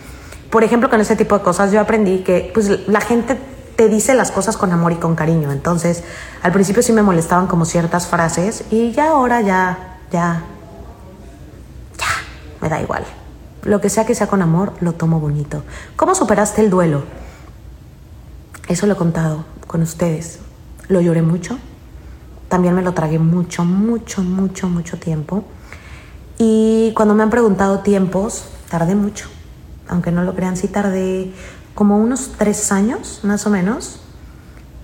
[0.49, 3.37] Por ejemplo, con ese tipo de cosas yo aprendí que pues, la gente
[3.81, 5.51] te dice las cosas con amor y con cariño.
[5.53, 6.05] Entonces,
[6.43, 10.43] al principio sí me molestaban como ciertas frases y ya ahora ya, ya,
[11.97, 12.07] ya,
[12.61, 13.05] me da igual.
[13.63, 15.63] Lo que sea que sea con amor, lo tomo bonito.
[15.97, 17.05] ¿Cómo superaste el duelo?
[18.69, 20.41] Eso lo he contado con ustedes.
[20.89, 21.59] Lo lloré mucho.
[22.51, 25.45] También me lo tragué mucho, mucho, mucho, mucho tiempo.
[26.37, 29.31] Y cuando me han preguntado tiempos, tardé mucho.
[29.89, 31.33] Aunque no lo crean, sí tardé
[31.75, 34.01] como unos tres años, más o menos,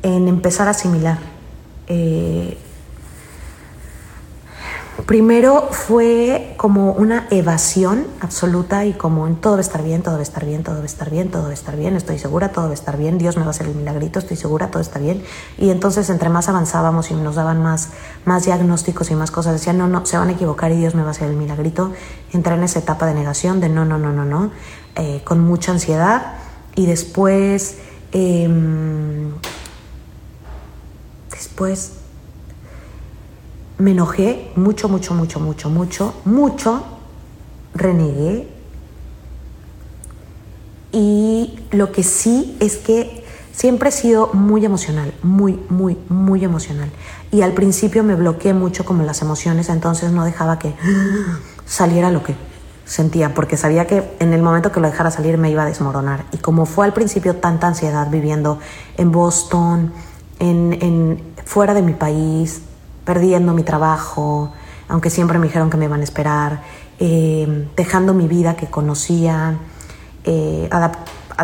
[0.03, 1.19] en empezar a asimilar.
[1.89, 2.59] Eh,
[5.07, 10.15] primero fue como una evasión absoluta y como en todo va a estar bien, todo
[10.15, 12.19] va a estar bien, todo va a estar bien, todo va a estar bien, estoy
[12.19, 14.69] segura, todo va a estar bien, Dios me va a hacer el milagrito, estoy segura,
[14.71, 15.23] todo está bien.
[15.59, 17.91] Y entonces entre más avanzábamos y nos daban más,
[18.45, 21.09] diagnósticos y más cosas, decían, no, no, se van a equivocar y Dios me va
[21.09, 21.93] a hacer el milagrito.
[22.33, 24.51] Entré en esa etapa de negación, de no, no, no, no, no,
[24.97, 26.46] eh, con mucha ansiedad
[26.77, 27.79] y después,
[28.13, 28.49] eh,
[31.31, 31.93] después
[33.79, 36.85] me enojé mucho, mucho, mucho, mucho, mucho, mucho,
[37.75, 38.49] renegué.
[40.93, 46.91] Y lo que sí es que siempre he sido muy emocional, muy, muy, muy emocional.
[47.33, 50.75] Y al principio me bloqueé mucho como las emociones, entonces no dejaba que
[51.67, 52.35] saliera lo que
[52.87, 56.25] sentía, porque sabía que en el momento que lo dejara salir me iba a desmoronar.
[56.33, 58.61] Y como fue al principio tanta ansiedad viviendo
[58.97, 59.93] en Boston,
[60.39, 62.63] en, fuera de mi país,
[63.05, 64.53] perdiendo mi trabajo,
[64.89, 66.63] aunque siempre me dijeron que me iban a esperar,
[66.99, 69.59] eh, dejando mi vida que conocía,
[70.25, 70.71] eh,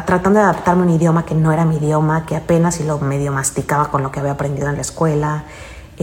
[0.06, 2.98] tratando de adaptarme a un idioma que no era mi idioma, que apenas si lo
[2.98, 5.44] medio masticaba con lo que había aprendido en la escuela.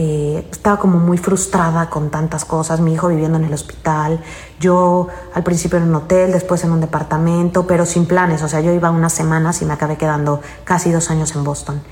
[0.02, 4.18] Eh, estaba como muy frustrada con tantas cosas, mi hijo viviendo en el hospital,
[4.58, 8.62] yo al principio en un hotel, después en un departamento, pero sin planes, o sea,
[8.62, 11.82] yo iba unas semanas y me acabé quedando casi dos años en Boston.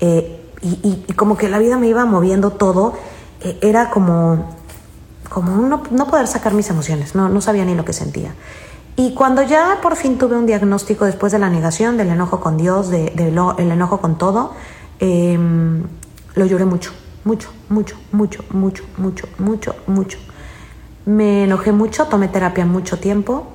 [0.00, 2.92] Eh, y, como que la vida me iba moviendo todo,
[3.40, 4.44] eh, era como,
[5.30, 8.34] como no, no, poder sacar mis emociones, no, no sabía ni lo que sentía.
[8.94, 12.58] Y cuando ya por fin tuve un diagnóstico después de la negación, del enojo con
[12.58, 14.52] Dios, del enojo con todo,
[15.00, 15.38] eh,
[16.34, 16.92] lo lloré mucho
[17.24, 20.18] mucho, mucho, mucho, mucho, mucho, mucho, mucho.
[21.06, 23.46] Me enojé mucho, tomé terapia mucho tiempo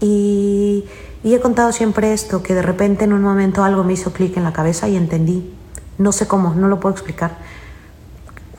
[0.00, 0.84] y,
[1.22, 4.36] y, he contado siempre esto, que de repente en un momento algo me hizo clic
[4.36, 5.52] en la cabeza y entendí.
[5.96, 7.38] No sé cómo, no lo puedo explicar.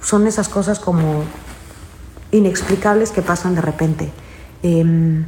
[0.02, 1.24] Son esas cosas como
[2.32, 4.12] inexplicables que pasan de repente.
[4.64, 5.24] Eh,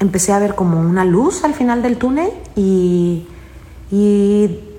[0.00, 3.26] empecé a ver como una luz al final del túnel y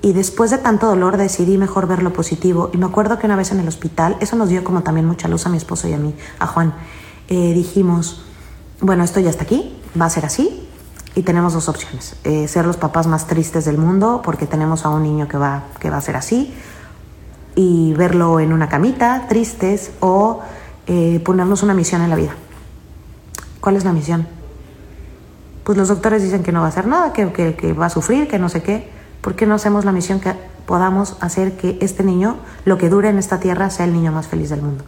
[0.08, 2.70] y después de tanto dolor decidí mejor ver lo positivo.
[2.74, 5.28] Y me acuerdo que una vez en el hospital, eso nos dio como también mucha
[5.28, 6.74] luz a mi esposo y a mí, a Juan,
[7.28, 8.24] eh, dijimos,
[8.80, 10.66] bueno, esto ya está aquí, va a ser así.
[11.14, 14.90] Y tenemos dos opciones, eh, ser los papás más tristes del mundo porque tenemos a
[14.90, 16.54] un niño que va, que va a ser así
[17.56, 20.40] y verlo en una camita, tristes, o
[20.86, 22.34] eh, ponernos una misión en la vida.
[23.60, 24.26] ¿Cuál es la misión?
[25.66, 27.90] Pues los doctores dicen que no va a hacer nada, que, que, que va a
[27.90, 28.96] sufrir, que no sé qué.
[29.28, 30.32] ¿Por qué no hacemos la misión que
[30.66, 34.28] podamos hacer que este niño, lo que dure en esta tierra, sea el niño más
[34.28, 34.86] feliz del mundo?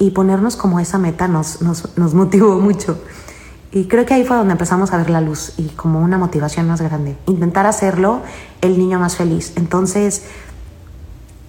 [0.00, 3.00] Y ponernos como esa meta nos, nos, motivó mucho.
[3.70, 6.66] Y creo que ahí fue donde empezamos a ver la luz y como una motivación
[6.66, 7.16] más grande.
[7.26, 8.22] Intentar hacerlo
[8.62, 9.52] el niño más feliz.
[9.54, 10.24] Entonces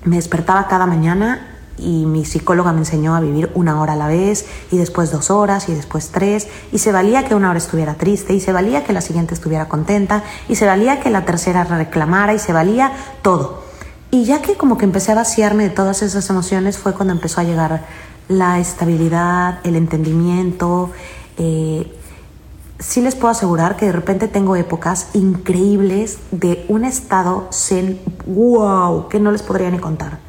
[0.03, 4.07] me despertaba cada mañana y mi psicóloga me enseñó a vivir una hora a la
[4.07, 7.95] vez y después dos horas y después tres y se valía que una hora estuviera
[7.95, 11.63] triste y se valía que la siguiente estuviera contenta y se valía que la tercera
[11.63, 13.63] reclamara y se valía todo.
[14.11, 17.41] Y ya que como que empecé a vaciarme de todas esas emociones fue cuando empezó
[17.41, 17.85] a llegar
[18.27, 20.91] la estabilidad, el entendimiento.
[21.37, 21.91] Eh,
[22.79, 27.49] sí les puedo asegurar que de repente tengo épocas increíbles de un estado
[28.25, 30.28] wow, que no les podría ni contar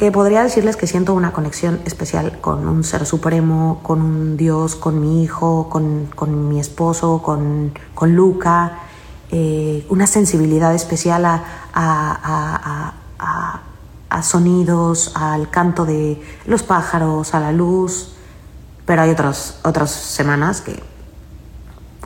[0.00, 4.74] que podría decirles que siento una conexión especial con un ser supremo, con un Dios,
[4.74, 8.78] con mi hijo, con, con mi esposo, con, con Luca,
[9.30, 13.60] eh, una sensibilidad especial a, a, a,
[14.08, 18.14] a, sonidos, al canto de los pájaros, a la luz,
[18.86, 20.82] pero hay otras, otras semanas que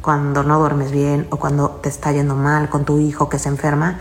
[0.03, 3.49] cuando no duermes bien o cuando te está yendo mal con tu hijo que se
[3.49, 4.01] enferma,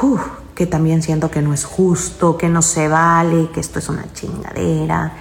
[0.00, 3.88] uf, que también siento que no es justo, que no se vale, que esto es
[3.88, 5.12] una chingadera.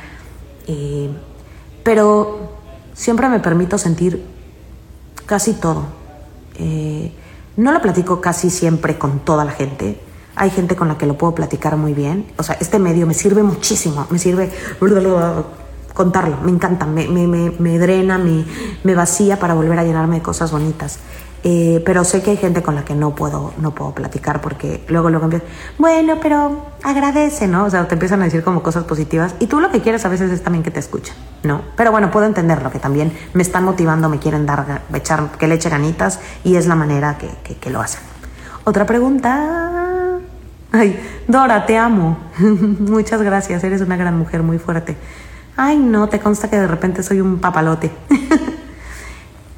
[0.67, 1.10] Eh,
[1.84, 2.54] pero
[2.93, 4.24] siempre me permito sentir
[5.26, 5.86] casi todo.
[6.56, 7.12] Eh,
[7.58, 10.00] no lo platico casi siempre con toda la gente.
[10.36, 12.32] Hay gente con la que lo puedo platicar muy bien.
[12.38, 14.08] O sea, este medio me sirve muchísimo.
[14.10, 14.52] Me sirve
[15.93, 16.38] contarlo.
[16.43, 16.86] Me encanta.
[16.86, 18.46] Me, me, me, me drena, me,
[18.84, 21.00] me vacía para volver a llenarme de cosas bonitas.
[21.45, 24.82] Eh, pero sé que hay gente con la que no puedo, no puedo platicar porque
[24.88, 27.65] luego luego empiezan, bueno, pero agradece, ¿no?
[27.65, 30.10] O sea, te empiezan a decir como cosas positivas y tú lo que quieres a
[30.10, 31.62] veces es también que te escuchen, ¿no?
[31.75, 35.56] Pero bueno, puedo entenderlo, que también me están motivando, me quieren dar, echar, que le
[35.56, 37.99] eche ganitas y es la manera que, que, que lo hacen.
[38.63, 40.19] Otra pregunta.
[40.71, 42.19] Ay, Dora, te amo.
[42.39, 44.95] Muchas gracias, eres una gran mujer, muy fuerte.
[45.58, 47.91] Ay, no, te consta que de repente soy un papalote.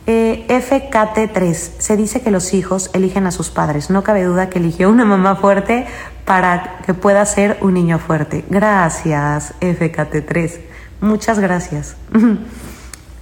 [0.07, 1.53] Eh, FKT3.
[1.79, 3.89] Se dice que los hijos eligen a sus padres.
[3.89, 5.87] No cabe duda que eligió una mamá fuerte
[6.25, 8.45] para que pueda ser un niño fuerte.
[8.49, 10.59] Gracias, FKT3.
[11.01, 11.95] Muchas gracias.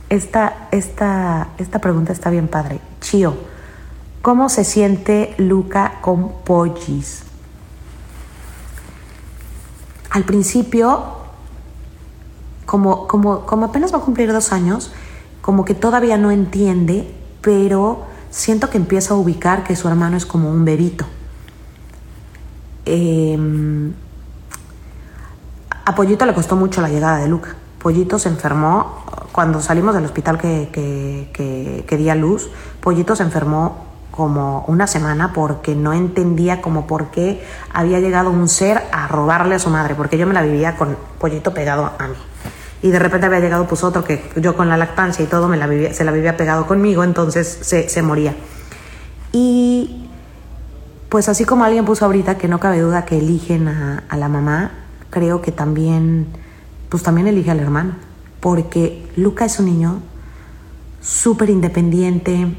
[0.10, 2.80] Esta, esta, esta pregunta está bien padre.
[3.02, 3.36] Chio,
[4.22, 7.24] ¿cómo se siente Luca con Pollis?
[10.12, 11.04] Al principio,
[12.68, 14.92] como, como, como apenas va a cumplir dos años,
[15.44, 20.26] como que todavía no entiende, pero siento que empieza a ubicar que su hermano es
[20.26, 21.06] como un bebito.
[22.86, 23.38] Eh,
[25.84, 27.58] a Pollito le costó mucho la llegada de Luca.
[27.78, 29.04] Pollito se enfermó
[29.34, 32.50] cuando salimos del hospital que, que, que, que di a luz.
[32.80, 38.48] Pollito se enfermó como una semana porque no entendía como por qué había llegado un
[38.48, 42.08] ser a robarle a su madre, porque yo me la vivía con Pollito pegado a
[42.08, 42.16] mí
[42.84, 45.56] y de repente había llegado pues otro que yo con la lactancia y todo me
[45.56, 48.36] la se la vivía pegado conmigo, entonces se, se moría.
[49.32, 50.10] Y
[51.08, 54.28] pues así como alguien puso ahorita que no cabe duda que eligen a, a la
[54.28, 54.72] mamá,
[55.10, 56.28] creo que también,
[56.90, 57.94] pues también elige al hermano,
[58.42, 60.02] porque Luca es un niño
[61.02, 62.54] súper independiente,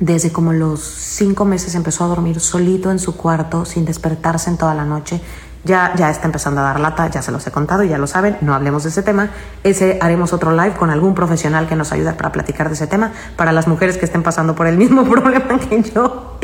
[0.00, 4.56] desde como los cinco meses empezó a dormir solito en su cuarto sin despertarse en
[4.56, 5.20] toda la noche.
[5.64, 8.36] Ya, ya está empezando a dar lata, ya se los he contado, ya lo saben,
[8.40, 9.30] no hablemos de ese tema.
[9.62, 13.12] Ese haremos otro live con algún profesional que nos ayude para platicar de ese tema,
[13.36, 16.38] para las mujeres que estén pasando por el mismo problema que yo.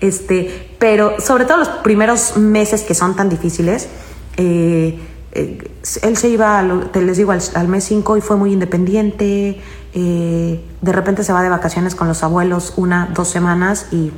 [0.00, 3.88] Este, pero sobre todo los primeros meses que son tan difíciles,
[4.36, 4.98] eh,
[5.32, 5.70] eh,
[6.02, 9.60] él se iba, te les digo, al, mes 5 y fue muy independiente.
[9.92, 14.12] Eh, de repente se va de vacaciones con los abuelos una, dos semanas y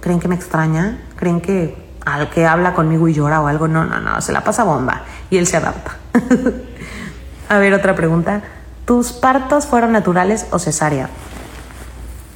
[0.00, 3.84] creen que me extraña, creen que al que habla conmigo y llora o algo, no,
[3.84, 5.96] no, no, se la pasa bomba y él se adapta.
[7.48, 8.42] A ver, otra pregunta.
[8.84, 11.08] ¿Tus partos fueron naturales o cesárea?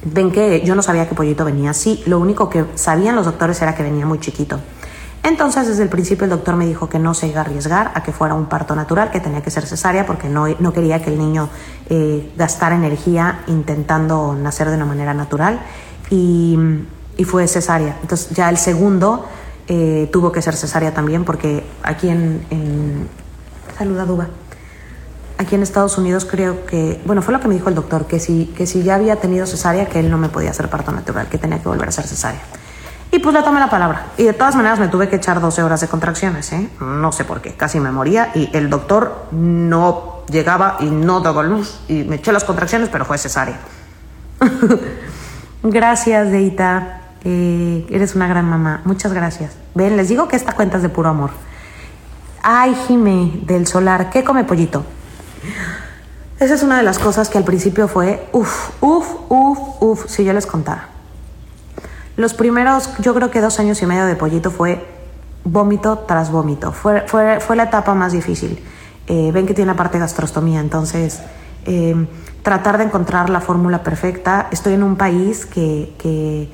[0.03, 3.61] Ven que yo no sabía que Pollito venía así, lo único que sabían los doctores
[3.61, 4.59] era que venía muy chiquito.
[5.23, 8.03] Entonces, desde el principio el doctor me dijo que no se iba a arriesgar a
[8.03, 11.09] que fuera un parto natural, que tenía que ser cesárea, porque no, no quería que
[11.09, 11.49] el niño
[11.89, 15.59] eh, gastara energía intentando nacer de una manera natural.
[16.09, 16.57] Y,
[17.17, 17.97] y fue cesárea.
[18.01, 19.25] Entonces, ya el segundo
[19.67, 22.45] eh, tuvo que ser cesárea también, porque aquí en.
[22.49, 23.07] en
[23.77, 24.27] Saluda, Duba.
[25.37, 28.19] Aquí en Estados Unidos creo que, bueno, fue lo que me dijo el doctor, que
[28.19, 31.27] si, que si ya había tenido cesárea, que él no me podía hacer parto natural,
[31.27, 32.41] que tenía que volver a ser cesárea.
[33.11, 34.07] Y pues le tomé la palabra.
[34.17, 36.69] Y de todas maneras me tuve que echar 12 horas de contracciones, ¿eh?
[36.79, 37.53] No sé por qué.
[37.53, 41.79] Casi me moría y el doctor no llegaba y no daba luz.
[41.87, 43.59] Y me eché las contracciones, pero fue cesárea.
[45.63, 47.01] gracias, Deita.
[47.29, 48.79] Eh, eres una gran mamá.
[48.85, 49.57] Muchas gracias.
[49.75, 51.31] Ven, les digo que esta cuenta es de puro amor.
[52.41, 54.09] Ay, Jime, del solar.
[54.09, 54.85] ¿Qué come pollito?
[56.39, 60.23] Esa es una de las cosas que al principio fue, uff, uff, uff, uff, si
[60.23, 60.87] yo les contara.
[62.15, 64.87] Los primeros, yo creo que dos años y medio de pollito fue
[65.43, 66.71] vómito tras vómito.
[66.71, 68.63] Fue, fue, fue la etapa más difícil.
[69.07, 71.19] Eh, ven que tiene aparte gastrostomía, entonces
[71.65, 72.07] eh,
[72.41, 74.47] tratar de encontrar la fórmula perfecta.
[74.49, 76.49] Estoy en un país que, que,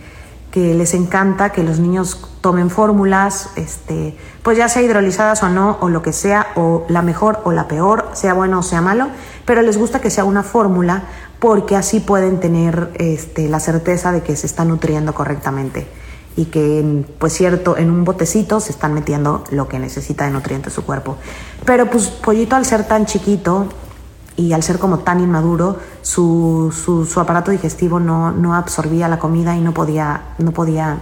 [0.54, 5.80] que les encanta que los niños tomen fórmulas, este, pues ya sea hidrolizadas o no,
[5.82, 9.08] o lo que sea, o la mejor o la peor, sea bueno o sea malo,
[9.46, 11.06] pero les gusta que sea una fórmula
[11.39, 15.88] porque así pueden tener este, la certeza de que se está nutriendo correctamente
[16.36, 20.72] y que, pues cierto, en un botecito se están metiendo lo que necesita de nutrientes
[20.72, 21.18] su cuerpo.
[21.66, 23.70] Pero pues Pollito al ser tan chiquito
[24.36, 29.56] y al ser como tan inmaduro, su, su, aparato digestivo no, no, absorbía la comida
[29.56, 30.98] y no podía, no podía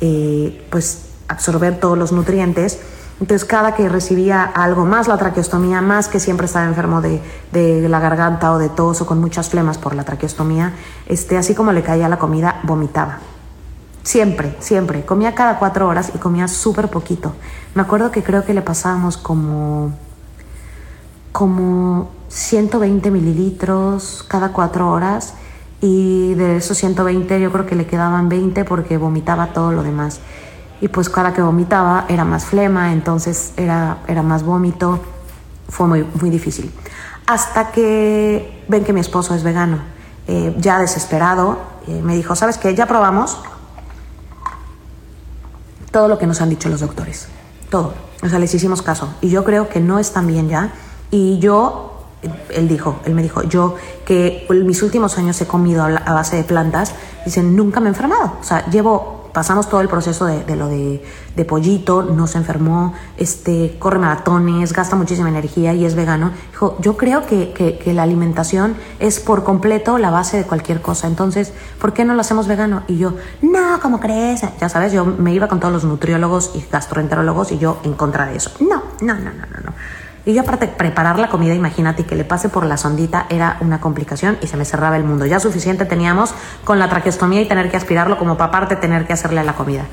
[0.00, 2.78] eh, pues absorber todos los nutrientes.
[3.20, 7.20] Entonces, cada que recibía algo más la traqueostomía, más que siempre estaba enfermo de,
[7.50, 10.74] de, la garganta o de tos o con muchas flemas por la traqueostomía,
[11.06, 13.20] este, así como le caía la comida, vomitaba.
[14.02, 15.04] Siempre, siempre.
[15.04, 17.32] Comía cada cuatro horas y comía súper poquito.
[17.74, 19.92] Me acuerdo que creo que le pasábamos como,
[21.32, 25.34] como 120 mililitros cada cuatro horas
[25.80, 30.20] y de esos 120 yo creo que le quedaban 20 porque vomitaba todo lo demás.
[30.80, 35.00] Y pues cada que vomitaba era más flema, entonces era, era más vómito.
[35.68, 36.72] Fue muy, muy difícil.
[37.26, 39.78] Hasta que ven que mi esposo es vegano.
[40.28, 42.74] Eh, ya desesperado, eh, me dijo, ¿sabes qué?
[42.74, 43.38] Ya probamos
[45.90, 47.28] todo lo que nos han dicho los doctores.
[47.70, 47.94] Todo.
[48.22, 49.14] O sea, les hicimos caso.
[49.20, 50.72] Y yo creo que no están bien ya.
[51.10, 51.95] Y yo,
[52.50, 56.44] él dijo, él me dijo, yo que mis últimos años he comido a base de
[56.44, 58.34] plantas, dicen, nunca me he enfermado.
[58.40, 63.76] O sea, llevo, pasamos todo el proceso de, lo de, pollito, no se enfermó, este,
[63.78, 66.30] corre maratones, gasta muchísima energía y es vegano.
[66.52, 70.80] Dijo, yo creo que, que, que la alimentación es por completo la base de cualquier
[70.80, 71.06] cosa.
[71.06, 72.84] Entonces, ¿por qué no lo hacemos vegano?
[72.88, 73.12] Y yo,
[73.42, 74.40] no, ¿cómo crees?
[74.58, 78.26] Ya sabes, yo me iba con todos los nutriólogos y gastroenterólogos y yo en contra
[78.26, 78.52] de eso.
[78.60, 79.60] No, no, no, no, no.
[79.64, 79.72] no.
[80.26, 83.80] Y yo aparte preparar la comida, imagínate que le pase por la sondita era una
[83.80, 85.24] complicación y se me cerraba el mundo.
[85.24, 89.12] Ya suficiente teníamos con la traqueostomía y tener que aspirarlo como para aparte tener que
[89.12, 89.84] hacerle la comida.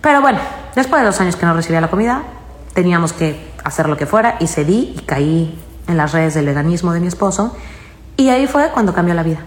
[0.00, 0.38] Pero bueno,
[0.76, 2.22] después de dos años que no recibía la comida,
[2.74, 6.92] teníamos que hacer lo que fuera y cedí y caí en las redes del veganismo
[6.92, 7.56] de mi esposo
[8.16, 9.40] y ahí fue cuando cambió la vida.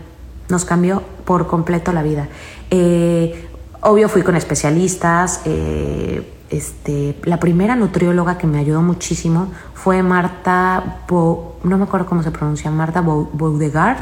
[0.49, 2.27] Nos cambió por completo la vida.
[2.71, 3.47] Eh,
[3.79, 5.43] obvio fui con especialistas.
[5.45, 12.05] eh, este, la primera nutrióloga que me ayudó muchísimo fue Marta, Bo- no me acuerdo
[12.05, 13.97] cómo se pronuncia, Marta Bau- Baudegard,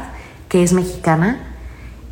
[0.48, 1.38] que es mexicana,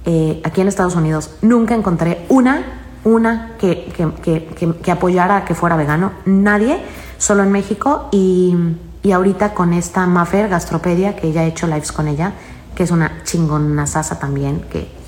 [0.05, 1.31] eh, aquí en Estados Unidos.
[1.43, 2.63] Nunca encontré una,
[3.05, 6.81] una que, que, que, que- apoyara a que fuera vegano, nadie,
[7.19, 8.09] solo en México.
[8.13, 8.57] Y,
[9.03, 12.33] y ahorita con esta Mafer Gastropedia, que ya he hecho lives con ella,
[12.75, 15.01] que es una chingonazasa también, que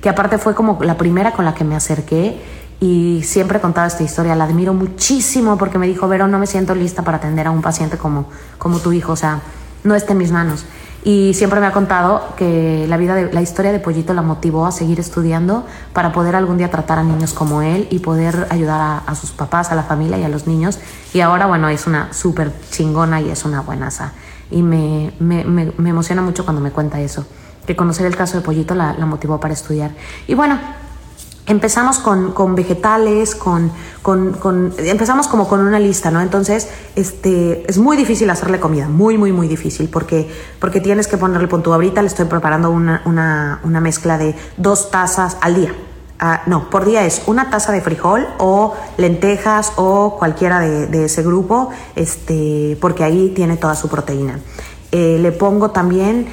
[0.00, 2.40] que aparte fue como la primera con la que me acerqué
[2.80, 6.46] y siempre he contado esta historia, la admiro muchísimo porque me dijo, Vero, no me
[6.46, 8.26] siento lista para atender a un paciente como,
[8.56, 9.40] como tu hijo, o sea,
[9.84, 10.64] no está en mis manos.
[11.04, 14.66] Y siempre me ha contado que la, vida de, la historia de Pollito la motivó
[14.66, 19.02] a seguir estudiando para poder algún día tratar a niños como él y poder ayudar
[19.06, 20.78] a, sus papás, a la familia y a los niños.
[21.14, 24.12] Y ahora, bueno, es una súper chingona y es una buenaza.
[24.50, 27.26] Y me, me, me, emociona mucho cuando me cuenta eso
[27.66, 29.92] que conocer el caso de Pollito la motivó para estudiar.
[30.26, 30.58] Y bueno,
[31.50, 33.72] empezamos con, con vegetales, con,
[34.02, 36.20] con, empezamos como con una lista, ¿no?
[36.20, 40.30] Entonces, este, es muy difícil hacerle comida, muy, muy, muy difícil, porque,
[40.60, 44.36] porque tienes que ponerle, pon tú, ahorita le estoy preparando una, una, una mezcla de
[44.56, 45.74] dos tazas al día.
[46.20, 51.06] Ah, no, por día es una taza de frijol o lentejas o cualquiera de, de
[51.06, 54.38] ese grupo, este, porque ahí tiene toda su proteína.
[54.92, 56.26] Eh, le pongo también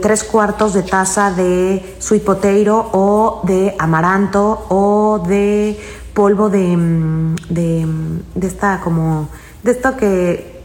[0.00, 5.78] tres cuartos de taza de sweet potato o de amaranto o de
[6.14, 9.28] polvo de, mm, de, mm, de esta como
[9.62, 10.62] de esto que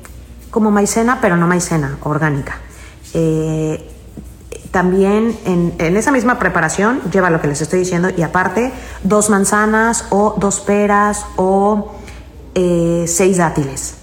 [0.51, 2.57] como maicena pero no maicena orgánica.
[3.13, 3.87] Eh,
[4.71, 8.71] también en, en esa misma preparación lleva lo que les estoy diciendo y aparte
[9.03, 11.91] dos manzanas o dos peras o
[12.55, 13.95] eh, seis dátiles.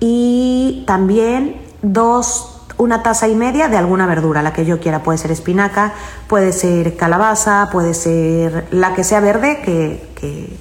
[0.00, 5.02] Y también dos una taza y media de alguna verdura, la que yo quiera.
[5.02, 5.92] Puede ser espinaca,
[6.26, 10.58] puede ser calabaza, puede ser la que sea verde, que,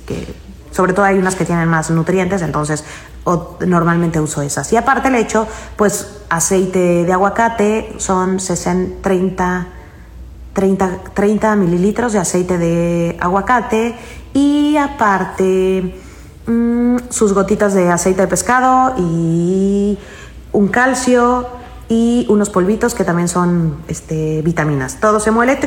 [0.72, 2.84] sobre todo hay unas que tienen más nutrientes, entonces
[3.66, 4.72] normalmente uso esas.
[4.74, 9.68] Y aparte le echo pues aceite de aguacate, son 60, 30,
[10.54, 13.96] 30, 30 mililitros de aceite de aguacate
[14.34, 15.96] y aparte
[16.48, 20.00] mm, sus gotitas de aceite de pescado y
[20.54, 21.61] un calcio
[21.92, 25.02] y unos polvitos que también son este, vitaminas.
[25.02, 25.60] Todo se muele,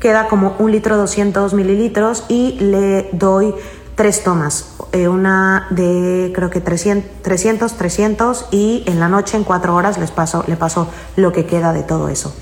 [0.00, 3.54] queda como un litro 200 mililitros y le doy
[3.94, 4.74] tres tomas.
[4.92, 9.98] Eh, una de creo que 300, 300, 300 y en la noche en cuatro horas
[9.98, 12.34] les paso, le paso lo que queda de todo eso.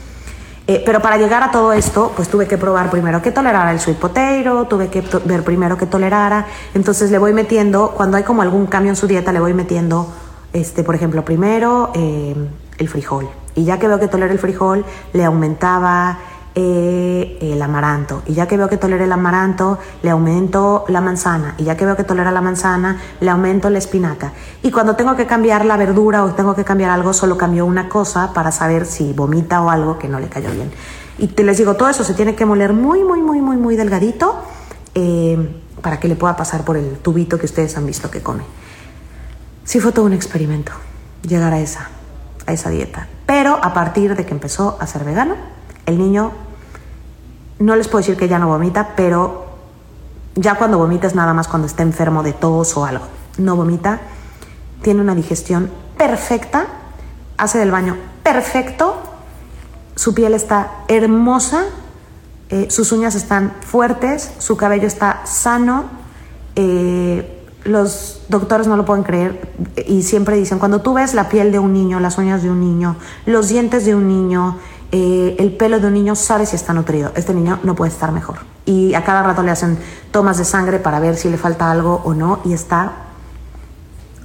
[0.68, 3.80] Eh, pero para llegar a todo esto, pues tuve que probar primero que tolerara el
[3.80, 6.46] sweet potato, tuve que ver primero que tolerara.
[6.72, 10.08] Entonces le voy metiendo, cuando hay como algún cambio en su dieta, le voy metiendo,
[10.52, 12.36] este, por ejemplo, primero eh,
[12.78, 13.28] el frijol.
[13.54, 16.18] Y ya que veo que tolera el frijol, le aumentaba
[16.54, 18.22] eh, el amaranto.
[18.26, 21.54] Y ya que veo que tolera el amaranto, le aumento la manzana.
[21.58, 24.32] Y ya que veo que tolera la manzana, le aumento la espinaca.
[24.62, 27.88] Y cuando tengo que cambiar la verdura o tengo que cambiar algo, solo cambio una
[27.88, 30.70] cosa para saber si vomita o algo que no le cayó bien.
[31.18, 33.76] Y te les digo, todo eso se tiene que moler muy, muy, muy, muy, muy
[33.76, 34.36] delgadito
[34.94, 38.44] eh, para que le pueda pasar por el tubito que ustedes han visto que come.
[39.64, 40.72] Sí fue todo un experimento
[41.22, 41.90] llegar a esa,
[42.46, 43.08] a esa dieta.
[43.26, 45.34] Pero a partir de que empezó a ser vegano,
[45.86, 46.32] el niño,
[47.58, 49.46] no les puedo decir que ya no vomita, pero
[50.34, 53.04] ya cuando vomita es nada más cuando está enfermo de tos o algo.
[53.38, 54.00] No vomita,
[54.82, 56.66] tiene una digestión perfecta,
[57.36, 58.96] hace del baño perfecto,
[59.94, 61.64] su piel está hermosa,
[62.50, 65.84] eh, sus uñas están fuertes, su cabello está sano.
[66.54, 67.35] eh,
[67.66, 69.52] los doctores no lo pueden creer
[69.86, 72.60] y siempre dicen, cuando tú ves la piel de un niño, las uñas de un
[72.60, 72.96] niño,
[73.26, 74.58] los dientes de un niño,
[74.92, 77.12] eh, el pelo de un niño, sabes si está nutrido.
[77.14, 78.38] Este niño no puede estar mejor.
[78.64, 79.78] Y a cada rato le hacen
[80.10, 82.92] tomas de sangre para ver si le falta algo o no y está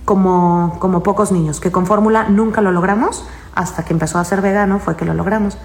[0.05, 3.25] como, como pocos niños, que con fórmula nunca lo logramos,
[3.55, 5.57] hasta que empezó a ser vegano fue que lo logramos.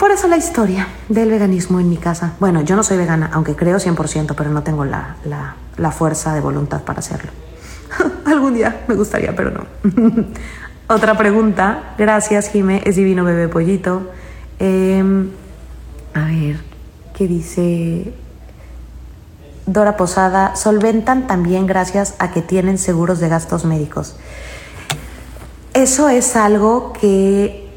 [0.00, 2.32] Por eso la historia del veganismo en mi casa.
[2.40, 6.32] Bueno, yo no soy vegana, aunque creo 100%, pero no tengo la, la, la fuerza
[6.32, 7.30] de voluntad para hacerlo.
[8.24, 9.66] Algún día me gustaría, pero no.
[10.88, 11.94] Otra pregunta.
[11.98, 12.80] Gracias, Jime.
[12.86, 14.10] Es divino bebé pollito.
[14.58, 15.04] Eh,
[16.14, 16.60] a ver,
[17.14, 18.14] ¿qué dice?
[19.66, 20.56] Dora Posada.
[20.56, 24.16] Solventan también gracias a que tienen seguros de gastos médicos.
[25.74, 27.69] Eso es algo que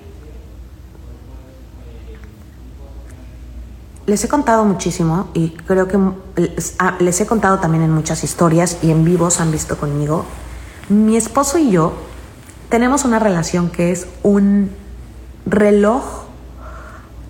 [4.05, 5.97] les he contado muchísimo y creo que
[6.99, 10.25] les, he contado también en muchas historias y en vivos han visto conmigo.
[10.89, 11.93] Mi esposo y yo
[12.69, 14.71] tenemos una relación que es un
[15.45, 16.23] reloj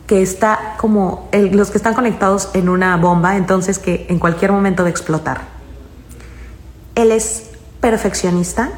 [0.08, 4.84] que está como los que están conectados en una bomba, entonces que en cualquier momento
[4.84, 5.42] a explotar.
[6.96, 8.72] Él es perfeccionista,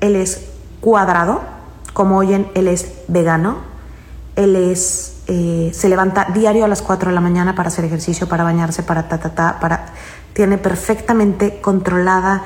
[0.00, 0.46] él es
[0.80, 1.42] cuadrado,
[1.92, 3.58] como oyen, él es vegano,
[4.36, 8.28] él es, eh, se levanta diario a las 4 de la mañana para hacer ejercicio,
[8.28, 9.86] para bañarse, para ta, ta, ta, para,
[10.32, 12.42] tiene perfectamente controlada,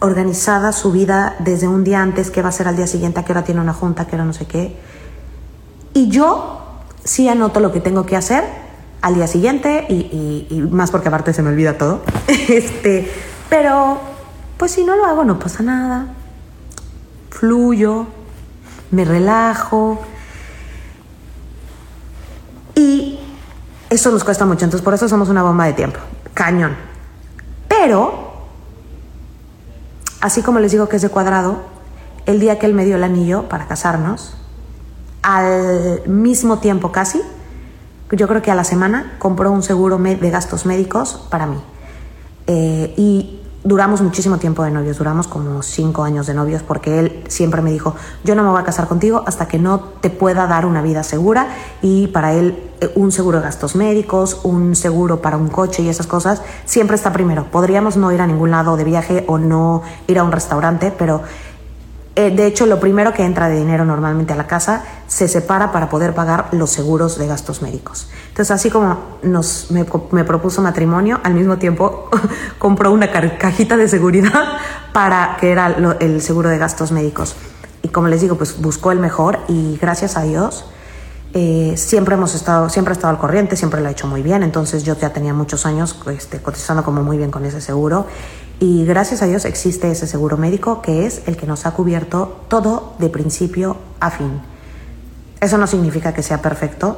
[0.00, 3.24] organizada su vida desde un día antes, qué va a hacer al día siguiente, a
[3.24, 4.76] qué hora tiene una junta, qué hora no sé qué.
[5.92, 6.60] Y yo
[7.04, 8.42] sí anoto lo que tengo que hacer
[9.00, 12.02] al día siguiente y, y- y más porque aparte se me olvida todo.
[12.48, 13.08] este,
[13.48, 14.00] pero
[14.56, 16.08] pues si no lo hago no pasa nada.
[17.30, 18.06] Fluyo,
[18.90, 20.00] me relajo.
[22.74, 23.18] Y
[23.90, 26.00] eso nos cuesta mucho, entonces por eso somos una bomba de tiempo.
[26.34, 26.76] Cañón.
[27.68, 28.32] Pero,
[30.20, 31.58] así como les digo que es de cuadrado,
[32.26, 34.36] el día que él me dio el anillo para casarnos,
[35.22, 37.22] al mismo tiempo casi,
[38.10, 41.58] yo creo que a la semana, compró un seguro de gastos médicos para mí.
[42.46, 47.24] Eh, y duramos muchísimo tiempo de novios, duramos como cinco años de novios porque él
[47.28, 50.46] siempre me dijo, yo no me voy a casar contigo hasta que no te pueda
[50.46, 51.48] dar una vida segura
[51.80, 55.88] y para él eh, un seguro de gastos médicos, un seguro para un coche y
[55.88, 57.46] esas cosas siempre está primero.
[57.50, 61.22] Podríamos no ir a ningún lado de viaje o no ir a un restaurante, pero
[62.16, 65.72] eh, de hecho, lo primero que entra de dinero normalmente a la casa se separa
[65.72, 68.08] para poder pagar los seguros de gastos médicos.
[68.28, 72.08] Entonces, así como nos, me, me propuso matrimonio, al mismo tiempo
[72.58, 74.44] compró una cajita de seguridad
[74.92, 75.66] para que era
[76.00, 77.34] el seguro de gastos médicos.
[77.82, 80.66] Y como les digo, pues buscó el mejor y gracias a Dios
[81.36, 84.44] eh, siempre hemos estado, siempre he estado al corriente, siempre lo ha hecho muy bien.
[84.44, 88.06] Entonces yo ya tenía muchos años este, cotizando como muy bien con ese seguro.
[88.64, 92.40] Y gracias a Dios existe ese seguro médico que es el que nos ha cubierto
[92.48, 94.40] todo de principio a fin.
[95.38, 96.96] Eso no significa que sea perfecto.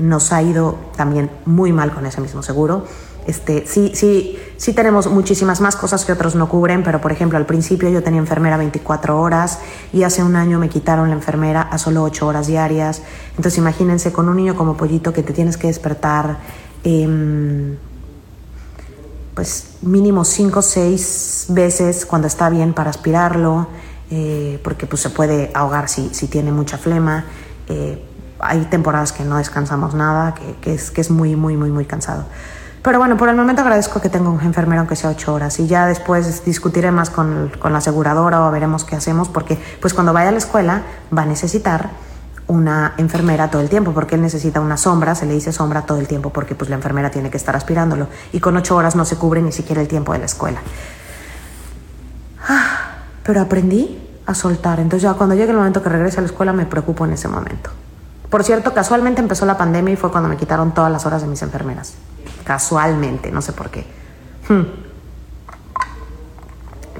[0.00, 2.86] Nos ha ido también muy mal con ese mismo seguro.
[3.24, 7.38] Este, sí, sí, sí tenemos muchísimas más cosas que otros no cubren, pero por ejemplo
[7.38, 9.60] al principio yo tenía enfermera 24 horas
[9.92, 13.02] y hace un año me quitaron la enfermera a solo 8 horas diarias.
[13.36, 16.38] Entonces imagínense con un niño como pollito que te tienes que despertar
[16.82, 17.76] em,
[19.40, 23.68] pues mínimo 5 o 6 veces cuando está bien para aspirarlo,
[24.10, 27.24] eh, porque pues se puede ahogar si, si tiene mucha flema.
[27.66, 28.04] Eh,
[28.38, 31.86] hay temporadas que no descansamos nada, que, que es, que es muy, muy, muy, muy
[31.86, 32.26] cansado.
[32.82, 35.66] Pero bueno, por el momento agradezco que tenga un enfermero aunque sea ocho horas y
[35.66, 40.12] ya después discutiré más con, con la aseguradora o veremos qué hacemos porque pues cuando
[40.12, 40.82] vaya a la escuela
[41.16, 41.88] va a necesitar
[42.50, 45.98] una enfermera todo el tiempo porque él necesita una sombra, se le dice sombra todo
[45.98, 49.04] el tiempo porque pues la enfermera tiene que estar aspirándolo y con ocho horas no
[49.04, 50.60] se cubre ni siquiera el tiempo de la escuela.
[52.48, 56.26] Ah, pero aprendí a soltar, entonces ya cuando llegue el momento que regrese a la
[56.26, 57.70] escuela me preocupo en ese momento.
[58.28, 61.28] Por cierto, casualmente empezó la pandemia y fue cuando me quitaron todas las horas de
[61.28, 61.94] mis enfermeras.
[62.44, 63.86] Casualmente, no sé por qué.
[64.48, 64.62] Hmm.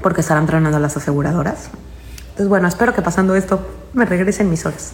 [0.01, 1.69] Porque estarán tronando las aseguradoras.
[2.21, 3.59] Entonces, bueno, espero que pasando esto
[3.93, 4.93] me regresen mis horas.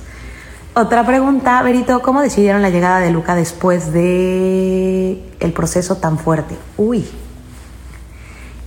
[0.79, 6.55] Otra pregunta, Berito, ¿cómo decidieron la llegada de Luca después de el proceso tan fuerte?
[6.77, 7.03] Uy.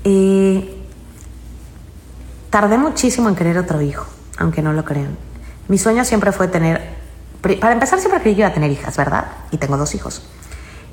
[0.03, 0.83] Eh,
[2.51, 4.07] tardé muchísimo en querer otro hijo,
[4.39, 5.17] aunque no lo crean.
[5.69, 6.83] Mi sueño siempre fue tener,
[7.61, 9.27] para empezar siempre creí que iba a tener hijas, ¿verdad?
[9.53, 10.25] Y tengo dos hijos.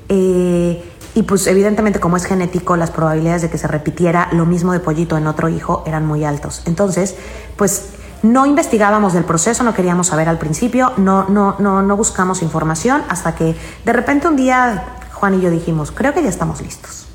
[0.08, 4.72] Eh, Y pues evidentemente como es genético, las probabilidades de que se repitiera lo mismo
[4.72, 6.62] de pollito en otro hijo eran muy altos.
[6.64, 7.16] Entonces,
[7.56, 7.88] pues
[8.22, 13.02] no investigábamos del proceso, no queríamos saber al principio, no, no, no, no buscamos información
[13.08, 17.06] hasta que de repente un día Juan y yo dijimos, creo que ya estamos listos.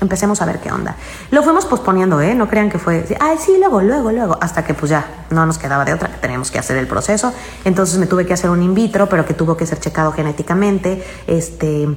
[0.00, 0.96] Empecemos a ver qué onda.
[1.30, 2.34] Lo fuimos posponiendo, ¿eh?
[2.34, 5.56] No crean que fue, ay, sí, luego, luego, luego, hasta que pues ya no nos
[5.56, 7.32] quedaba de otra, que teníamos que hacer el proceso.
[7.64, 11.02] Entonces me tuve que hacer un in vitro, pero que tuvo que ser checado genéticamente.
[11.26, 11.88] Este,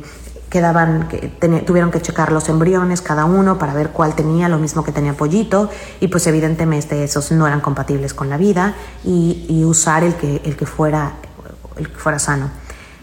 [0.49, 1.27] quedaban, que
[1.65, 5.13] tuvieron que checar los embriones cada uno para ver cuál tenía lo mismo que tenía
[5.13, 5.69] Pollito
[5.99, 10.41] y pues evidentemente esos no eran compatibles con la vida y, y usar el que,
[10.45, 11.13] el que fuera
[11.77, 12.49] el que fuera sano.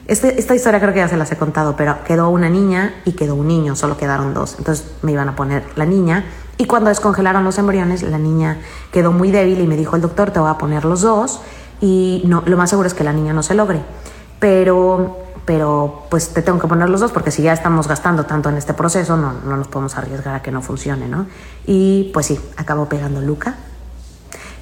[0.07, 3.13] Este- esta historia creo que ya se las he contado, pero quedó una niña y
[3.13, 4.57] quedó un niño, solo quedaron dos.
[4.59, 6.25] Entonces me iban a poner la niña
[6.59, 8.59] y cuando descongelaron los embriones, la niña
[8.93, 11.41] quedó muy débil y me dijo el doctor, te voy a poner los dos
[11.81, 13.81] y no, lo más seguro es que la niña no se logre.
[14.41, 18.49] Pero, pero pues te tengo que poner los dos porque si ya estamos gastando tanto
[18.49, 21.27] en este proceso, no, no nos podemos arriesgar a que no funcione, ¿no?
[21.67, 23.57] Y pues sí, acabó pegando Luca,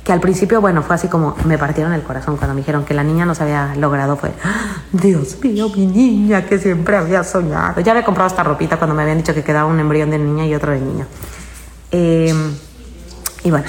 [0.02, 2.94] que al principio, bueno, fue así como me partieron el corazón cuando me dijeron que
[2.94, 4.16] la niña no se había logrado.
[4.16, 7.80] Fue, "Ah, Dios mío, mi niña que siempre había soñado.
[7.80, 10.44] Ya había comprado esta ropita cuando me habían dicho que quedaba un embrión de niña
[10.46, 11.06] y otro de niño.
[11.92, 12.34] Eh,
[13.44, 13.66] y bueno,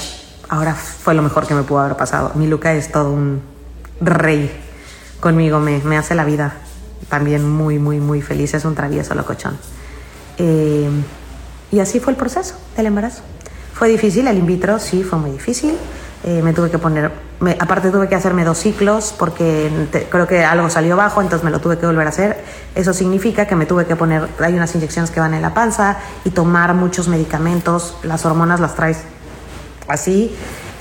[0.50, 2.32] ahora fue lo mejor que me pudo haber pasado.
[2.34, 3.42] Mi Luca es todo un
[4.02, 4.52] rey
[5.20, 6.56] conmigo, me, me hace la vida
[7.10, 8.54] también muy, muy, muy feliz.
[8.54, 9.58] Es un travieso locochón.
[10.38, 10.90] Eh,
[11.72, 13.24] y así fue el proceso del embarazo.
[13.74, 15.76] Fue difícil, el in vitro sí fue muy difícil.
[16.24, 17.12] Eh, me tuve que poner,
[17.60, 19.70] aparte tuve que hacerme dos ciclos porque
[20.10, 22.42] creo que algo salió bajo, entonces me lo tuve que volver a hacer.
[22.76, 25.98] Eso significa que me tuve que poner, hay unas inyecciones que van en la panza
[26.24, 27.98] y tomar muchos medicamentos.
[28.04, 29.00] Las hormonas las traes
[29.88, 30.34] así.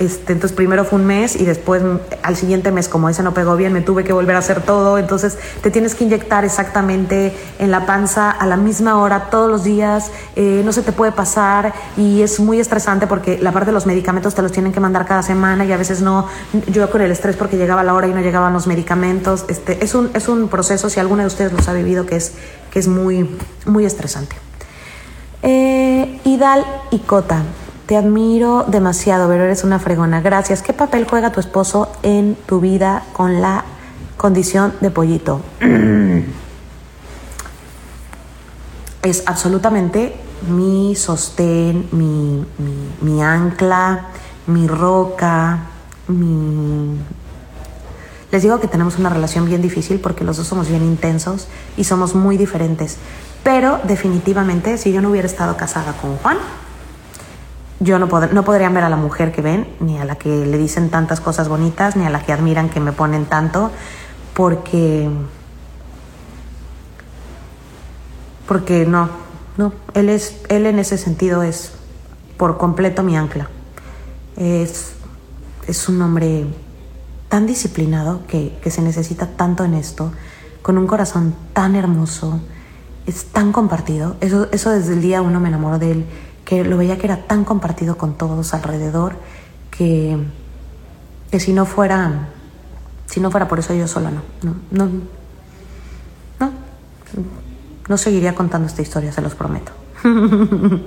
[0.03, 3.33] Este, entonces primero fue un mes y después mm, al siguiente mes como ese no
[3.33, 4.97] pegó bien me tuve que volver a hacer todo.
[4.97, 9.63] Entonces te tienes que inyectar exactamente en la panza a la misma hora todos los
[9.63, 10.11] días.
[10.35, 13.85] eh, no se te puede pasar y es muy estresante porque la parte de los
[13.85, 16.27] medicamentos te los tienen que mandar cada semana y a veces no.
[16.67, 19.45] Yo con el estrés porque llegaba la hora y no llegaban los medicamentos.
[19.47, 22.33] Este, es, un, es un proceso, si alguna de ustedes los ha vivido, que es,
[22.71, 23.29] que es muy,
[23.65, 24.35] muy estresante.
[25.41, 27.43] Eh, Idal y Cota,
[27.95, 30.21] admiro demasiado, pero eres una fregona.
[30.21, 30.61] Gracias.
[30.61, 33.63] ¿Qué papel juega tu esposo en tu vida con la
[34.17, 35.41] condición de pollito?
[39.03, 40.15] es absolutamente
[40.49, 44.07] mi sostén, mi, mi- mi ancla,
[44.47, 45.59] mi roca,
[46.07, 46.97] mi...
[48.31, 51.83] Les digo que tenemos una relación bien difícil porque los dos somos bien intensos y
[51.83, 52.97] somos muy diferentes.
[53.43, 56.37] Pero definitivamente, si yo no hubiera estado casada con Juan,
[57.79, 60.45] yo no, pod- no podrían ver a la mujer que ven, ni a la que
[60.45, 63.71] le dicen tantas cosas bonitas, ni a la que admiran que me ponen tanto,
[64.33, 65.09] porque
[68.47, 69.09] porque no,
[69.57, 71.71] no, él es, él en ese sentido es
[72.37, 73.49] por completo mi ancla.
[74.35, 74.93] Es,
[75.67, 76.45] es un hombre
[77.29, 80.11] tan disciplinado que, que se necesita tanto en esto,
[80.61, 82.39] con un corazón tan hermoso,
[83.07, 84.15] es tan compartido.
[84.21, 86.05] Eso, eso desde el día uno me enamoró de él,
[86.45, 89.15] que lo veía que era tan compartido con todos alrededor,
[89.71, 90.17] que,
[91.31, 92.29] que si no fuera,
[93.05, 94.21] si no fuera por eso yo sola no,
[94.71, 94.89] no,
[96.39, 96.51] no,
[97.87, 99.71] no, seguiría contando esta historia, se los prometo.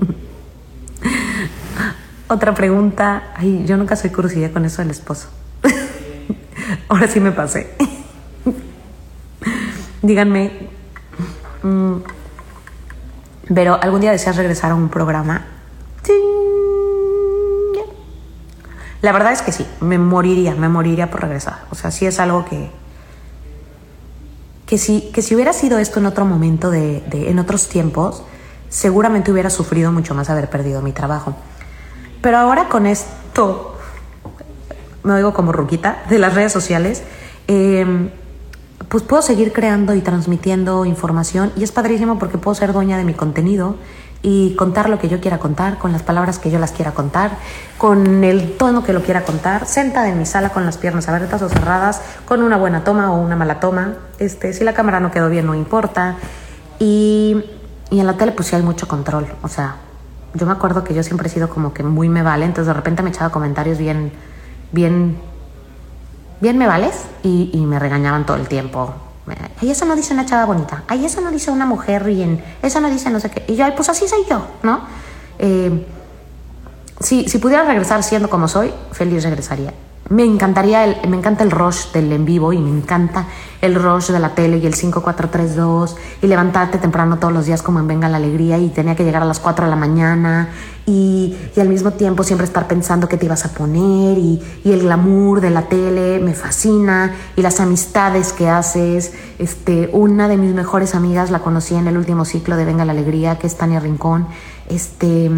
[2.29, 3.35] Otra pregunta.
[3.37, 5.29] Ay, yo nunca soy cursi con eso del esposo.
[6.89, 7.77] Ahora sí me pasé.
[10.03, 10.69] Díganme,
[11.63, 11.95] mm,
[13.55, 15.47] pero algún día deseas regresar a un programa.
[19.03, 21.65] La verdad es que sí, me moriría, me moriría por regresar.
[21.71, 22.71] O sea, sí es algo que,
[24.67, 28.23] que si, que si hubiera sido esto en otro momento, de, de- en otros tiempos,
[28.69, 31.37] seguramente hubiera sufrido mucho más haber perdido mi trabajo.
[32.21, 33.77] Pero ahora con esto,
[35.05, 37.03] me oigo como ruquita, de las redes sociales,
[37.47, 38.11] eh,
[38.89, 43.05] pues puedo seguir creando y transmitiendo información y es padrísimo porque puedo ser dueña de
[43.05, 43.77] mi contenido
[44.23, 47.39] y contar lo que yo quiera contar, con las palabras que yo las quiera contar,
[47.79, 51.43] con el tono que lo quiera contar, sentada en mi sala con las piernas abiertas
[51.43, 53.95] o cerradas, con una buena toma o una mala toma.
[54.19, 56.17] Este, si la cámara no quedó bien, no importa.
[56.79, 57.45] Y,
[57.91, 59.27] en la tele pues hay mucho control.
[59.43, 59.77] O sea,
[60.35, 62.75] yo me acuerdo que yo siempre he sido como que muy me vale, entonces de
[62.75, 64.11] repente me echaba comentarios bien,
[64.73, 65.19] bien
[66.41, 68.95] bien me vales y, me regañaban todo el tiempo.
[69.61, 70.85] Ay, eso no dice una chava bonita.
[70.87, 72.43] Ay, eso no dice una mujer bien.
[72.63, 73.45] Eso no dice no sé qué.
[73.49, 74.81] Y yo, ay, pues así soy yo, ¿no?
[75.39, 75.87] Eh,
[77.01, 79.73] si, si pudiera regresar siendo como soy, feliz regresaría.
[80.09, 83.27] Me encantaría, el, me encanta el rush del en vivo y me encanta
[83.61, 87.81] el rush de la tele y el 5432 y levantarte temprano todos los días como
[87.81, 90.51] en Venga la Alegría y tenía que llegar a las 4 de la mañana
[90.87, 94.73] y, y al mismo tiempo siempre estar pensando qué te ibas a poner y, y,
[94.73, 99.13] el glamour de la tele me fascina y las amistades que haces.
[99.41, 102.93] Este, una de mis mejores amigas la conocí en el último ciclo de Venga la
[102.93, 104.29] Alegría, que es Tania Rincón.
[104.69, 105.31] Este,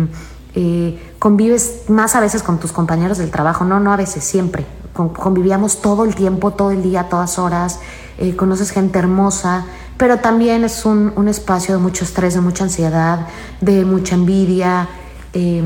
[0.54, 4.66] eh, convives más a veces con tus compañeros del trabajo, no, no a veces, siempre.
[4.92, 7.80] Con, convivíamos todo el tiempo, todo el día, todas horas,
[8.18, 9.64] eh, conoces gente hermosa,
[9.96, 13.26] pero también es un, un, espacio de mucho estrés, de mucha ansiedad,
[13.60, 14.88] de mucha envidia,
[15.32, 15.62] eh,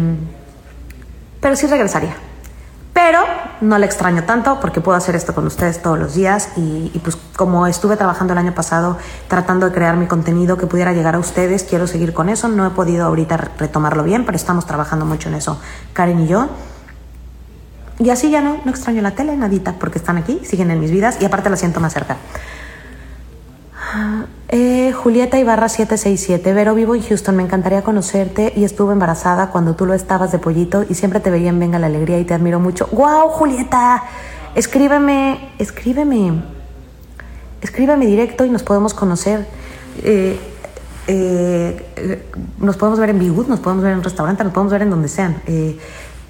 [1.41, 2.17] pero sí regresaría.
[2.93, 3.21] Pero
[3.63, 7.17] no le extraño tanto porque puedo hacer esto con ustedes todos los días y, pues
[7.37, 11.19] como estuve trabajando el año pasado tratando de crear mi contenido que pudiera llegar a
[11.19, 12.49] ustedes, quiero seguir con eso.
[12.49, 15.59] No he podido ahorita retomarlo bien, pero estamos trabajando mucho en eso,
[15.95, 16.49] Karen y yo.
[17.99, 20.91] Y así ya no, no extraño la tele, nadita, porque están aquí, siguen en mis
[20.91, 22.17] vidas y aparte la siento más cerca.
[24.49, 29.75] Eh, Julieta Ibarra 767, Vero, vivo en Houston, me encantaría conocerte y estuve embarazada cuando
[29.75, 32.35] tú lo estabas de pollito y siempre te veía en Venga la Alegría y te
[32.35, 32.87] admiro mucho.
[32.93, 34.03] ¡Wow, Julieta!
[34.55, 36.43] Escríbeme, escríbeme,
[37.63, 39.47] escríbeme directo y nos podemos conocer.
[40.03, 40.39] Eh,
[41.07, 42.27] eh,
[42.59, 44.91] nos podemos ver en Bigut, nos podemos ver en un restaurante, nos podemos ver en
[44.91, 45.43] donde sean.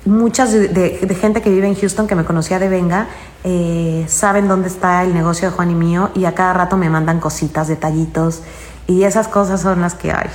[0.05, 3.07] Muchas de, gente que vive en Houston que me conocía de Venga
[3.45, 6.91] eh, saben dónde está el negocio de Juan y mío y a cada rato me
[6.91, 8.43] mandan cositas, detallitos
[8.89, 10.29] y esas cosas son las que hay.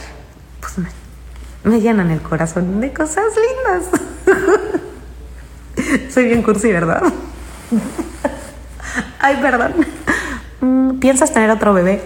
[0.62, 0.88] Pues me,
[1.66, 3.90] me llenan el corazón de cosas lindas.
[6.14, 7.02] Soy bien cursi, ¿verdad?
[9.20, 9.74] Ay, perdón.
[11.02, 12.02] ¿Piensas tener otro bebé?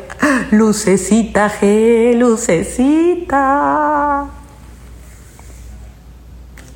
[0.52, 4.26] Lucecita, G, lucecita.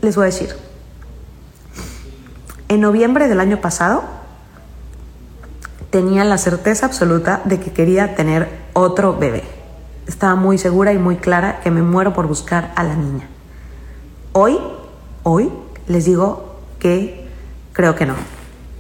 [0.02, 0.65] Les voy a decir,
[2.70, 4.04] en noviembre del año pasado
[5.92, 9.44] tenía la certeza absoluta de que quería tener otro bebé.
[10.08, 13.28] Estaba muy segura y muy clara que me muero por buscar a la niña.
[14.34, 14.60] Hoy,
[15.24, 15.52] hoy
[15.88, 17.30] les digo que
[17.74, 18.16] creo que no,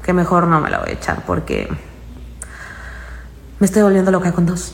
[0.03, 1.69] que mejor no me la voy a echar porque
[3.59, 4.73] me estoy volviendo loca con dos.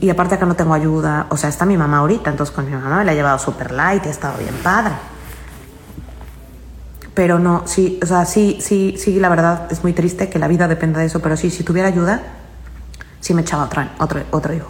[0.00, 2.70] Y aparte acá no tengo ayuda, o sea, está mi mamá ahorita, entonces con mi
[2.70, 4.92] mamá me la he llevado super light y ha estado bien padre
[7.18, 10.46] pero no, sí, o sea, sí, sí, sí, la verdad es muy triste que la
[10.46, 12.22] vida dependa de eso, pero sí, si tuviera ayuda,
[13.18, 14.68] sí me echaba otro, otro, otro hijo.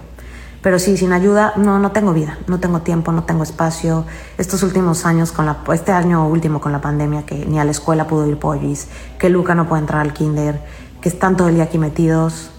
[0.62, 4.07] Pero sí, sin ayuda, no, no tengo vida, no tengo tiempo, no tengo espacio.
[4.38, 7.70] Estos últimos años, con la, este año último con la pandemia, que ni a la
[7.70, 8.88] escuela pudo ir Pollis,
[9.18, 10.59] que Luca no puede entrar al kinder,
[11.03, 12.51] que están todo el día aquí metidos,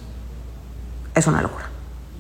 [1.16, 1.66] es una locura.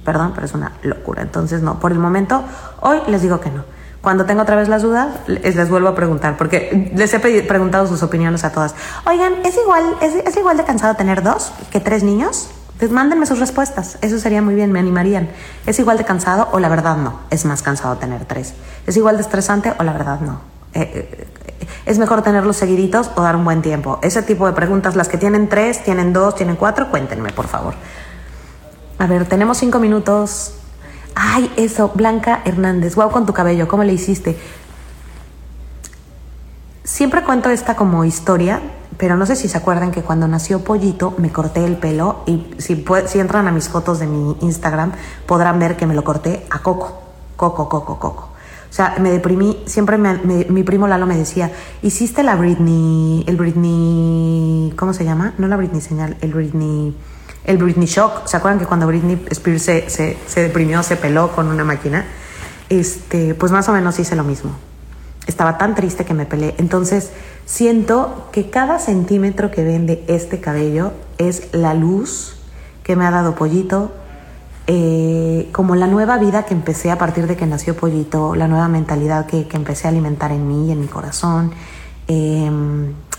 [0.03, 1.22] Perdón, pero es una locura.
[1.22, 2.43] Entonces, no, por el momento,
[2.82, 3.63] hoy les digo que no.
[4.01, 7.85] Cuando tengo otra vez las dudas, les, les vuelvo a preguntar, porque les he preguntado
[7.85, 8.73] sus opiniones a todas.
[9.05, 12.49] Oigan, ¿es igual, es, es igual de cansado tener dos que tres niños?
[12.79, 15.29] Pues mándenme sus respuestas, eso sería muy bien, me animarían.
[15.65, 17.19] ¿Es igual de cansado o la verdad no?
[17.29, 18.53] Es más cansado tener tres.
[18.87, 20.39] ¿Es igual de estresante o la verdad no?
[20.73, 21.27] Eh, eh,
[21.85, 23.99] ¿Es mejor tenerlos seguiditos o dar un buen tiempo?
[24.01, 27.73] Ese tipo de preguntas, las que tienen tres, tienen dos, tienen cuatro, cuéntenme, por favor.
[28.97, 30.53] A ver, tenemos cinco minutos.
[31.16, 32.95] Ay, eso, Blanca Hernández.
[32.95, 34.38] Wow, con tu cabello, ¿cómo le hiciste?
[36.84, 38.62] Siempre cuento esta como historia,
[38.97, 42.47] pero no sé si se acuerdan que cuando nació Pollito me corté el pelo y
[42.57, 44.91] si, si entran a mis fotos de mi Instagram
[45.26, 47.01] podrán ver que me lo corté a coco,
[47.36, 48.30] coco, coco, coco.
[48.70, 51.51] O sea, me deprimí, siempre me, me, mi primo Lalo me decía,
[51.82, 55.34] hiciste la Britney, el Britney, ¿cómo se llama?
[55.38, 56.95] No la Britney señal, el Britney
[57.49, 58.27] el Britney Shock.
[58.27, 62.05] ¿Se acuerdan que cuando Britney Spears se, se, deprimió, se peló con una máquina?
[62.69, 64.51] Este, pues más o menos hice lo mismo.
[65.25, 66.53] Estaba tan triste que me pelé.
[66.59, 67.09] Entonces,
[67.45, 72.35] siento que cada centímetro que ven de este cabello es la luz
[72.83, 73.91] que me ha dado Pollito,
[74.67, 78.67] eh, como la nueva vida que empecé a partir de que nació Pollito, la nueva
[78.67, 81.51] mentalidad que, que empecé a alimentar en mí y en mi corazón,
[82.07, 82.51] eh,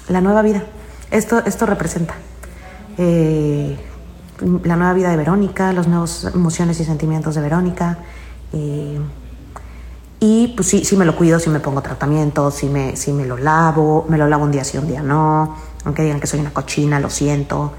[0.08, 0.62] la nueva vida.
[1.10, 2.14] Esto, esto representa.
[2.96, 3.76] Eh,
[4.64, 7.98] la nueva vida de Verónica, las nuevas emociones y sentimientos de Verónica.
[8.52, 8.98] Eh,
[10.18, 13.24] y pues sí, sí me lo cuido, sí me pongo tratamiento, sí me, sí me
[13.24, 16.40] lo lavo, me lo lavo un día sí, un día no, aunque digan que soy
[16.40, 17.72] una cochina, lo siento.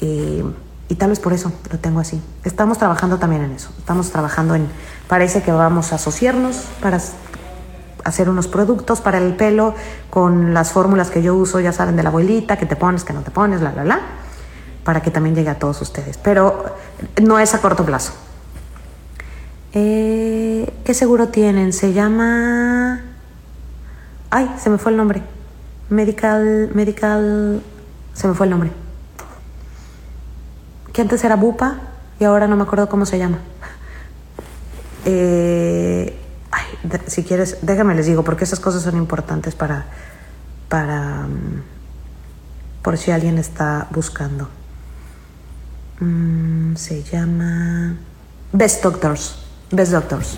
[0.00, 0.44] Eh,
[0.88, 2.22] y tal vez por eso lo tengo así.
[2.42, 3.70] Estamos trabajando también en eso.
[3.78, 4.68] Estamos trabajando en,
[5.08, 7.00] parece que vamos a asociarnos para
[8.04, 9.74] hacer unos productos para el pelo
[10.10, 13.12] con las fórmulas que yo uso, ya saben, de la abuelita, que te pones, que
[13.12, 14.23] no te pones, la, la, la
[14.84, 16.18] para que también llegue a todos ustedes.
[16.18, 16.76] Pero
[17.22, 18.12] no es a corto plazo.
[19.72, 21.72] Eh, ¿Qué seguro tienen?
[21.72, 23.02] Se llama...
[24.30, 25.22] Ay, se me fue el nombre.
[25.88, 27.62] Medical, medical,
[28.12, 28.70] se me fue el nombre.
[30.92, 31.78] Que antes era Bupa
[32.20, 33.38] y ahora no me acuerdo cómo se llama.
[35.06, 36.18] Eh,
[36.50, 36.64] ay,
[37.08, 39.84] si quieres, déjame les digo, porque esas cosas son importantes para,
[40.68, 41.62] para, mm,
[42.80, 44.48] por si alguien está buscando.
[46.00, 47.96] Mm, se llama
[48.52, 49.36] Best Doctors.
[49.70, 50.36] Best Doctors.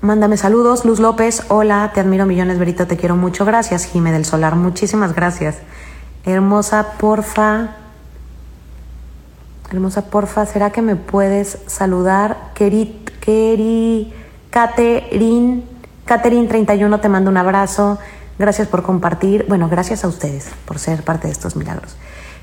[0.00, 1.42] Mándame saludos, Luz López.
[1.48, 3.44] Hola, te admiro millones, Berito, te quiero mucho.
[3.44, 4.54] Gracias, Jime del Solar.
[4.54, 5.56] Muchísimas gracias.
[6.24, 7.76] Hermosa, porfa.
[9.72, 12.52] Hermosa, porfa, ¿será que me puedes saludar?
[12.54, 14.12] Kerit, Keri,
[14.50, 15.64] Caterin,
[16.04, 17.98] Caterin 31, te mando un abrazo.
[18.38, 19.44] Gracias por compartir.
[19.48, 21.96] Bueno, gracias a ustedes por ser parte de estos milagros.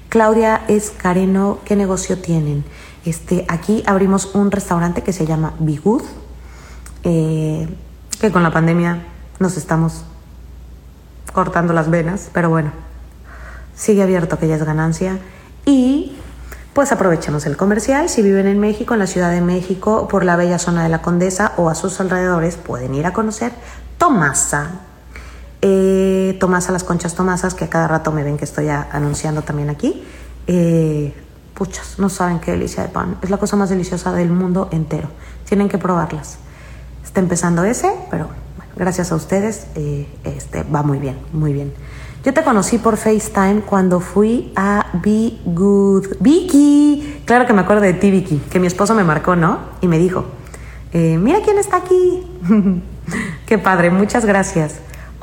[0.09, 2.63] Claudia Escareno, ¿qué negocio tienen?
[3.05, 6.03] Este, aquí abrimos un restaurante que se llama Bigud,
[7.03, 7.67] eh,
[8.19, 9.03] que con la pandemia
[9.39, 10.03] nos estamos
[11.33, 12.71] cortando las venas, pero bueno,
[13.75, 15.19] sigue abierto que ya es ganancia.
[15.65, 16.17] Y
[16.73, 18.09] pues aprovechemos el comercial.
[18.09, 21.01] Si viven en México, en la Ciudad de México, por la bella zona de la
[21.01, 23.51] Condesa o a sus alrededores, pueden ir a conocer
[23.97, 24.71] Tomasa.
[25.65, 29.69] Eh, Tomasa, las conchas Tomasas, que a cada rato me ven que estoy anunciando también
[29.69, 30.03] aquí.
[30.45, 31.13] Eh,
[31.53, 33.15] puchas, no saben qué delicia de pan.
[33.21, 35.07] Es la cosa más deliciosa del mundo entero.
[35.47, 36.37] Tienen que probarlas.
[37.05, 41.73] Está empezando ese, pero bueno, gracias a ustedes eh, este, va muy bien, muy bien.
[42.25, 46.17] Yo te conocí por FaceTime cuando fui a Be Good.
[46.19, 49.59] Vicky, claro que me acuerdo de ti, Vicky, que mi esposo me marcó, ¿no?
[49.79, 50.25] Y me dijo,
[50.91, 52.27] eh, mira quién está aquí.
[53.45, 54.75] Qué padre, muchas gracias.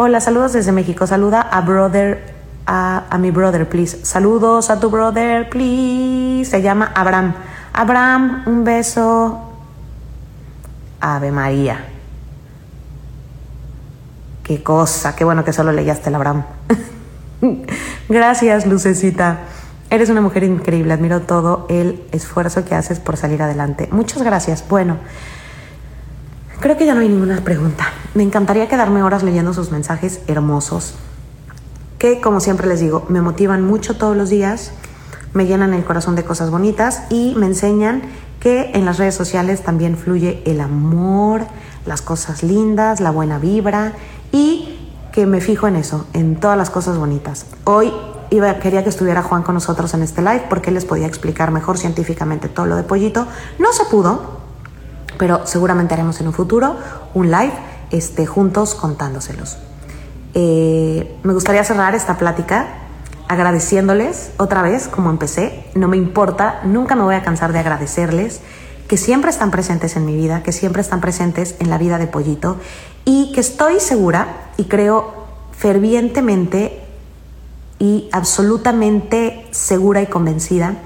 [0.02, 1.06] Hola, saludos desde México.
[1.06, 2.32] Saluda a brother,
[2.64, 4.02] a, a mi brother, please.
[4.02, 6.50] Saludos a tu brother, please.
[6.50, 7.34] Se llama Abraham.
[7.74, 9.38] Abraham, un beso.
[11.02, 11.84] Ave María.
[14.42, 16.44] Qué cosa, qué bueno que solo leíste el Abraham.
[18.08, 19.40] Gracias, Lucecita.
[19.90, 23.86] Eres una mujer increíble, admiro todo el esfuerzo que haces por salir adelante.
[23.92, 24.64] Muchas gracias.
[24.66, 24.96] Bueno,
[26.60, 27.86] creo que ya no hay ninguna pregunta.
[28.14, 30.94] Me encantaría quedarme horas leyendo sus mensajes hermosos,
[31.98, 34.72] que como siempre les digo, me motivan mucho todos los días,
[35.32, 38.02] me llenan el corazón de cosas bonitas y me enseñan
[38.40, 41.46] que en las redes sociales también fluye el amor,
[41.86, 43.92] las cosas lindas, la buena vibra
[44.32, 44.78] y
[45.12, 47.46] que me fijo en eso, en todas las cosas bonitas.
[47.64, 47.92] Hoy
[48.30, 51.78] iba, quería que estuviera Juan con nosotros en este live porque les podía explicar mejor
[51.78, 53.26] científicamente todo lo de pollito.
[53.58, 54.39] No se pudo,
[55.20, 56.76] pero seguramente haremos en un futuro
[57.12, 57.52] un live
[57.90, 59.58] este, juntos contándoselos.
[60.32, 62.68] Eh, me gustaría cerrar esta plática
[63.28, 65.66] agradeciéndoles otra vez como empecé.
[65.74, 68.40] No me importa, nunca me voy a cansar de agradecerles
[68.88, 72.06] que siempre están presentes en mi vida, que siempre están presentes en la vida de
[72.06, 72.56] Pollito
[73.04, 76.80] y que estoy segura y creo fervientemente
[77.78, 80.76] y absolutamente segura y convencida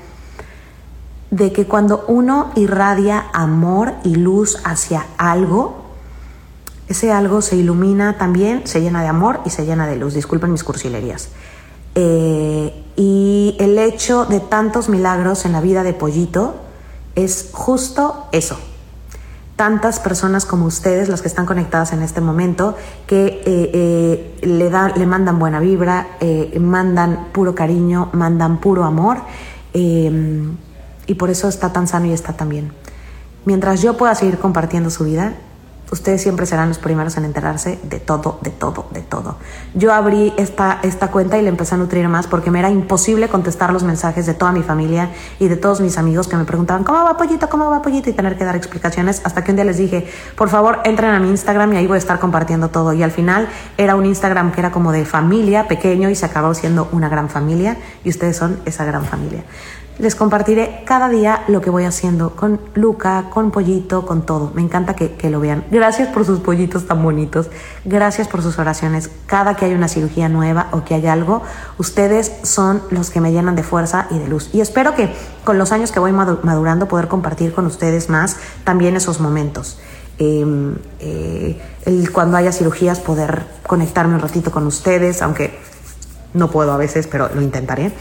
[1.34, 5.82] de que cuando uno irradia amor y luz hacia algo,
[6.88, 10.14] ese algo se ilumina también, se llena de amor y se llena de luz.
[10.14, 11.30] Disculpen mis cursilerías.
[11.96, 16.54] Eh, y el hecho de tantos milagros en la vida de Pollito
[17.16, 18.56] es justo eso.
[19.56, 22.76] Tantas personas como ustedes, las que están conectadas en este momento,
[23.08, 26.06] que eh, eh, le, dan, le mandan buena vibra,
[26.60, 29.18] mandan puro cariño, mandan puro amor,
[31.06, 32.72] y por eso está tan sano y está tan bien.
[33.44, 35.34] Mientras yo pueda seguir compartiendo su vida,
[35.94, 39.36] ustedes siempre serán los primeros en enterarse de todo, de todo, de todo.
[39.74, 43.28] Yo abrí esta, esta cuenta y le empecé a nutrir más porque me era imposible
[43.28, 46.84] contestar los mensajes de toda mi familia y de todos mis amigos que me preguntaban,
[46.84, 47.48] ¿cómo va Pollito?
[47.48, 48.10] ¿Cómo va Pollito?
[48.10, 51.20] Y tener que dar explicaciones hasta que un día les dije, por favor, entren a
[51.20, 52.92] mi Instagram y ahí voy a estar compartiendo todo.
[52.92, 56.54] Y al final era un Instagram que era como de familia, pequeño, y se acabó
[56.54, 59.44] siendo una gran familia y ustedes son esa gran familia.
[59.98, 64.50] Les compartiré cada día lo que voy haciendo con Luca, con Pollito, con todo.
[64.52, 65.64] Me encanta que, que, lo vean.
[65.70, 67.48] Gracias por sus pollitos tan bonitos.
[67.84, 69.08] Gracias por sus oraciones.
[69.26, 71.42] Cada que hay una cirugía nueva o que hay algo,
[71.78, 74.50] ustedes son los que me llenan de fuerza y de luz.
[74.52, 75.14] Y espero que
[75.44, 79.78] con los años que voy madurando poder compartir con ustedes más también esos momentos.
[80.18, 81.60] Eh, eh,
[82.12, 85.56] cuando haya cirugías poder conectarme un ratito con ustedes, aunque
[86.34, 87.92] no puedo a veces, pero lo intentaré.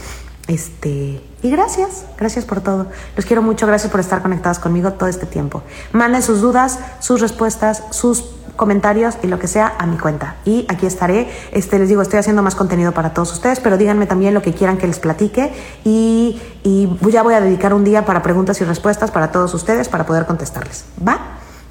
[0.46, 2.86] Este, y gracias, gracias por todo.
[3.16, 5.62] Los quiero mucho, gracias por estar conectados conmigo todo este tiempo.
[5.92, 8.24] Manden sus dudas, sus respuestas, sus
[8.56, 10.36] comentarios y lo que sea a mi cuenta.
[10.44, 11.28] Y aquí estaré.
[11.52, 14.52] Este, les digo, estoy haciendo más contenido para todos ustedes, pero díganme también lo que
[14.52, 15.52] quieran que les platique.
[15.84, 19.88] Y, y ya voy a dedicar un día para preguntas y respuestas para todos ustedes
[19.88, 20.84] para poder contestarles.
[21.06, 21.18] ¿Va?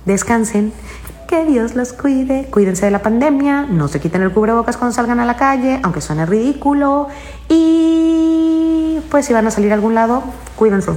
[0.05, 0.73] Descansen.
[1.33, 2.45] Que Dios los cuide.
[2.51, 3.63] Cuídense de la pandemia.
[3.63, 7.07] No se quiten el cubrebocas cuando salgan a la calle, aunque suene ridículo.
[7.49, 10.21] Y pues si van a salir a algún lado,
[10.55, 10.91] cuídense.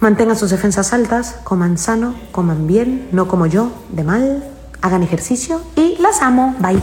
[0.00, 4.42] Mantengan sus defensas altas, coman sano, coman bien, no como yo, de mal,
[4.80, 6.56] hagan ejercicio y las amo.
[6.58, 6.82] Bye.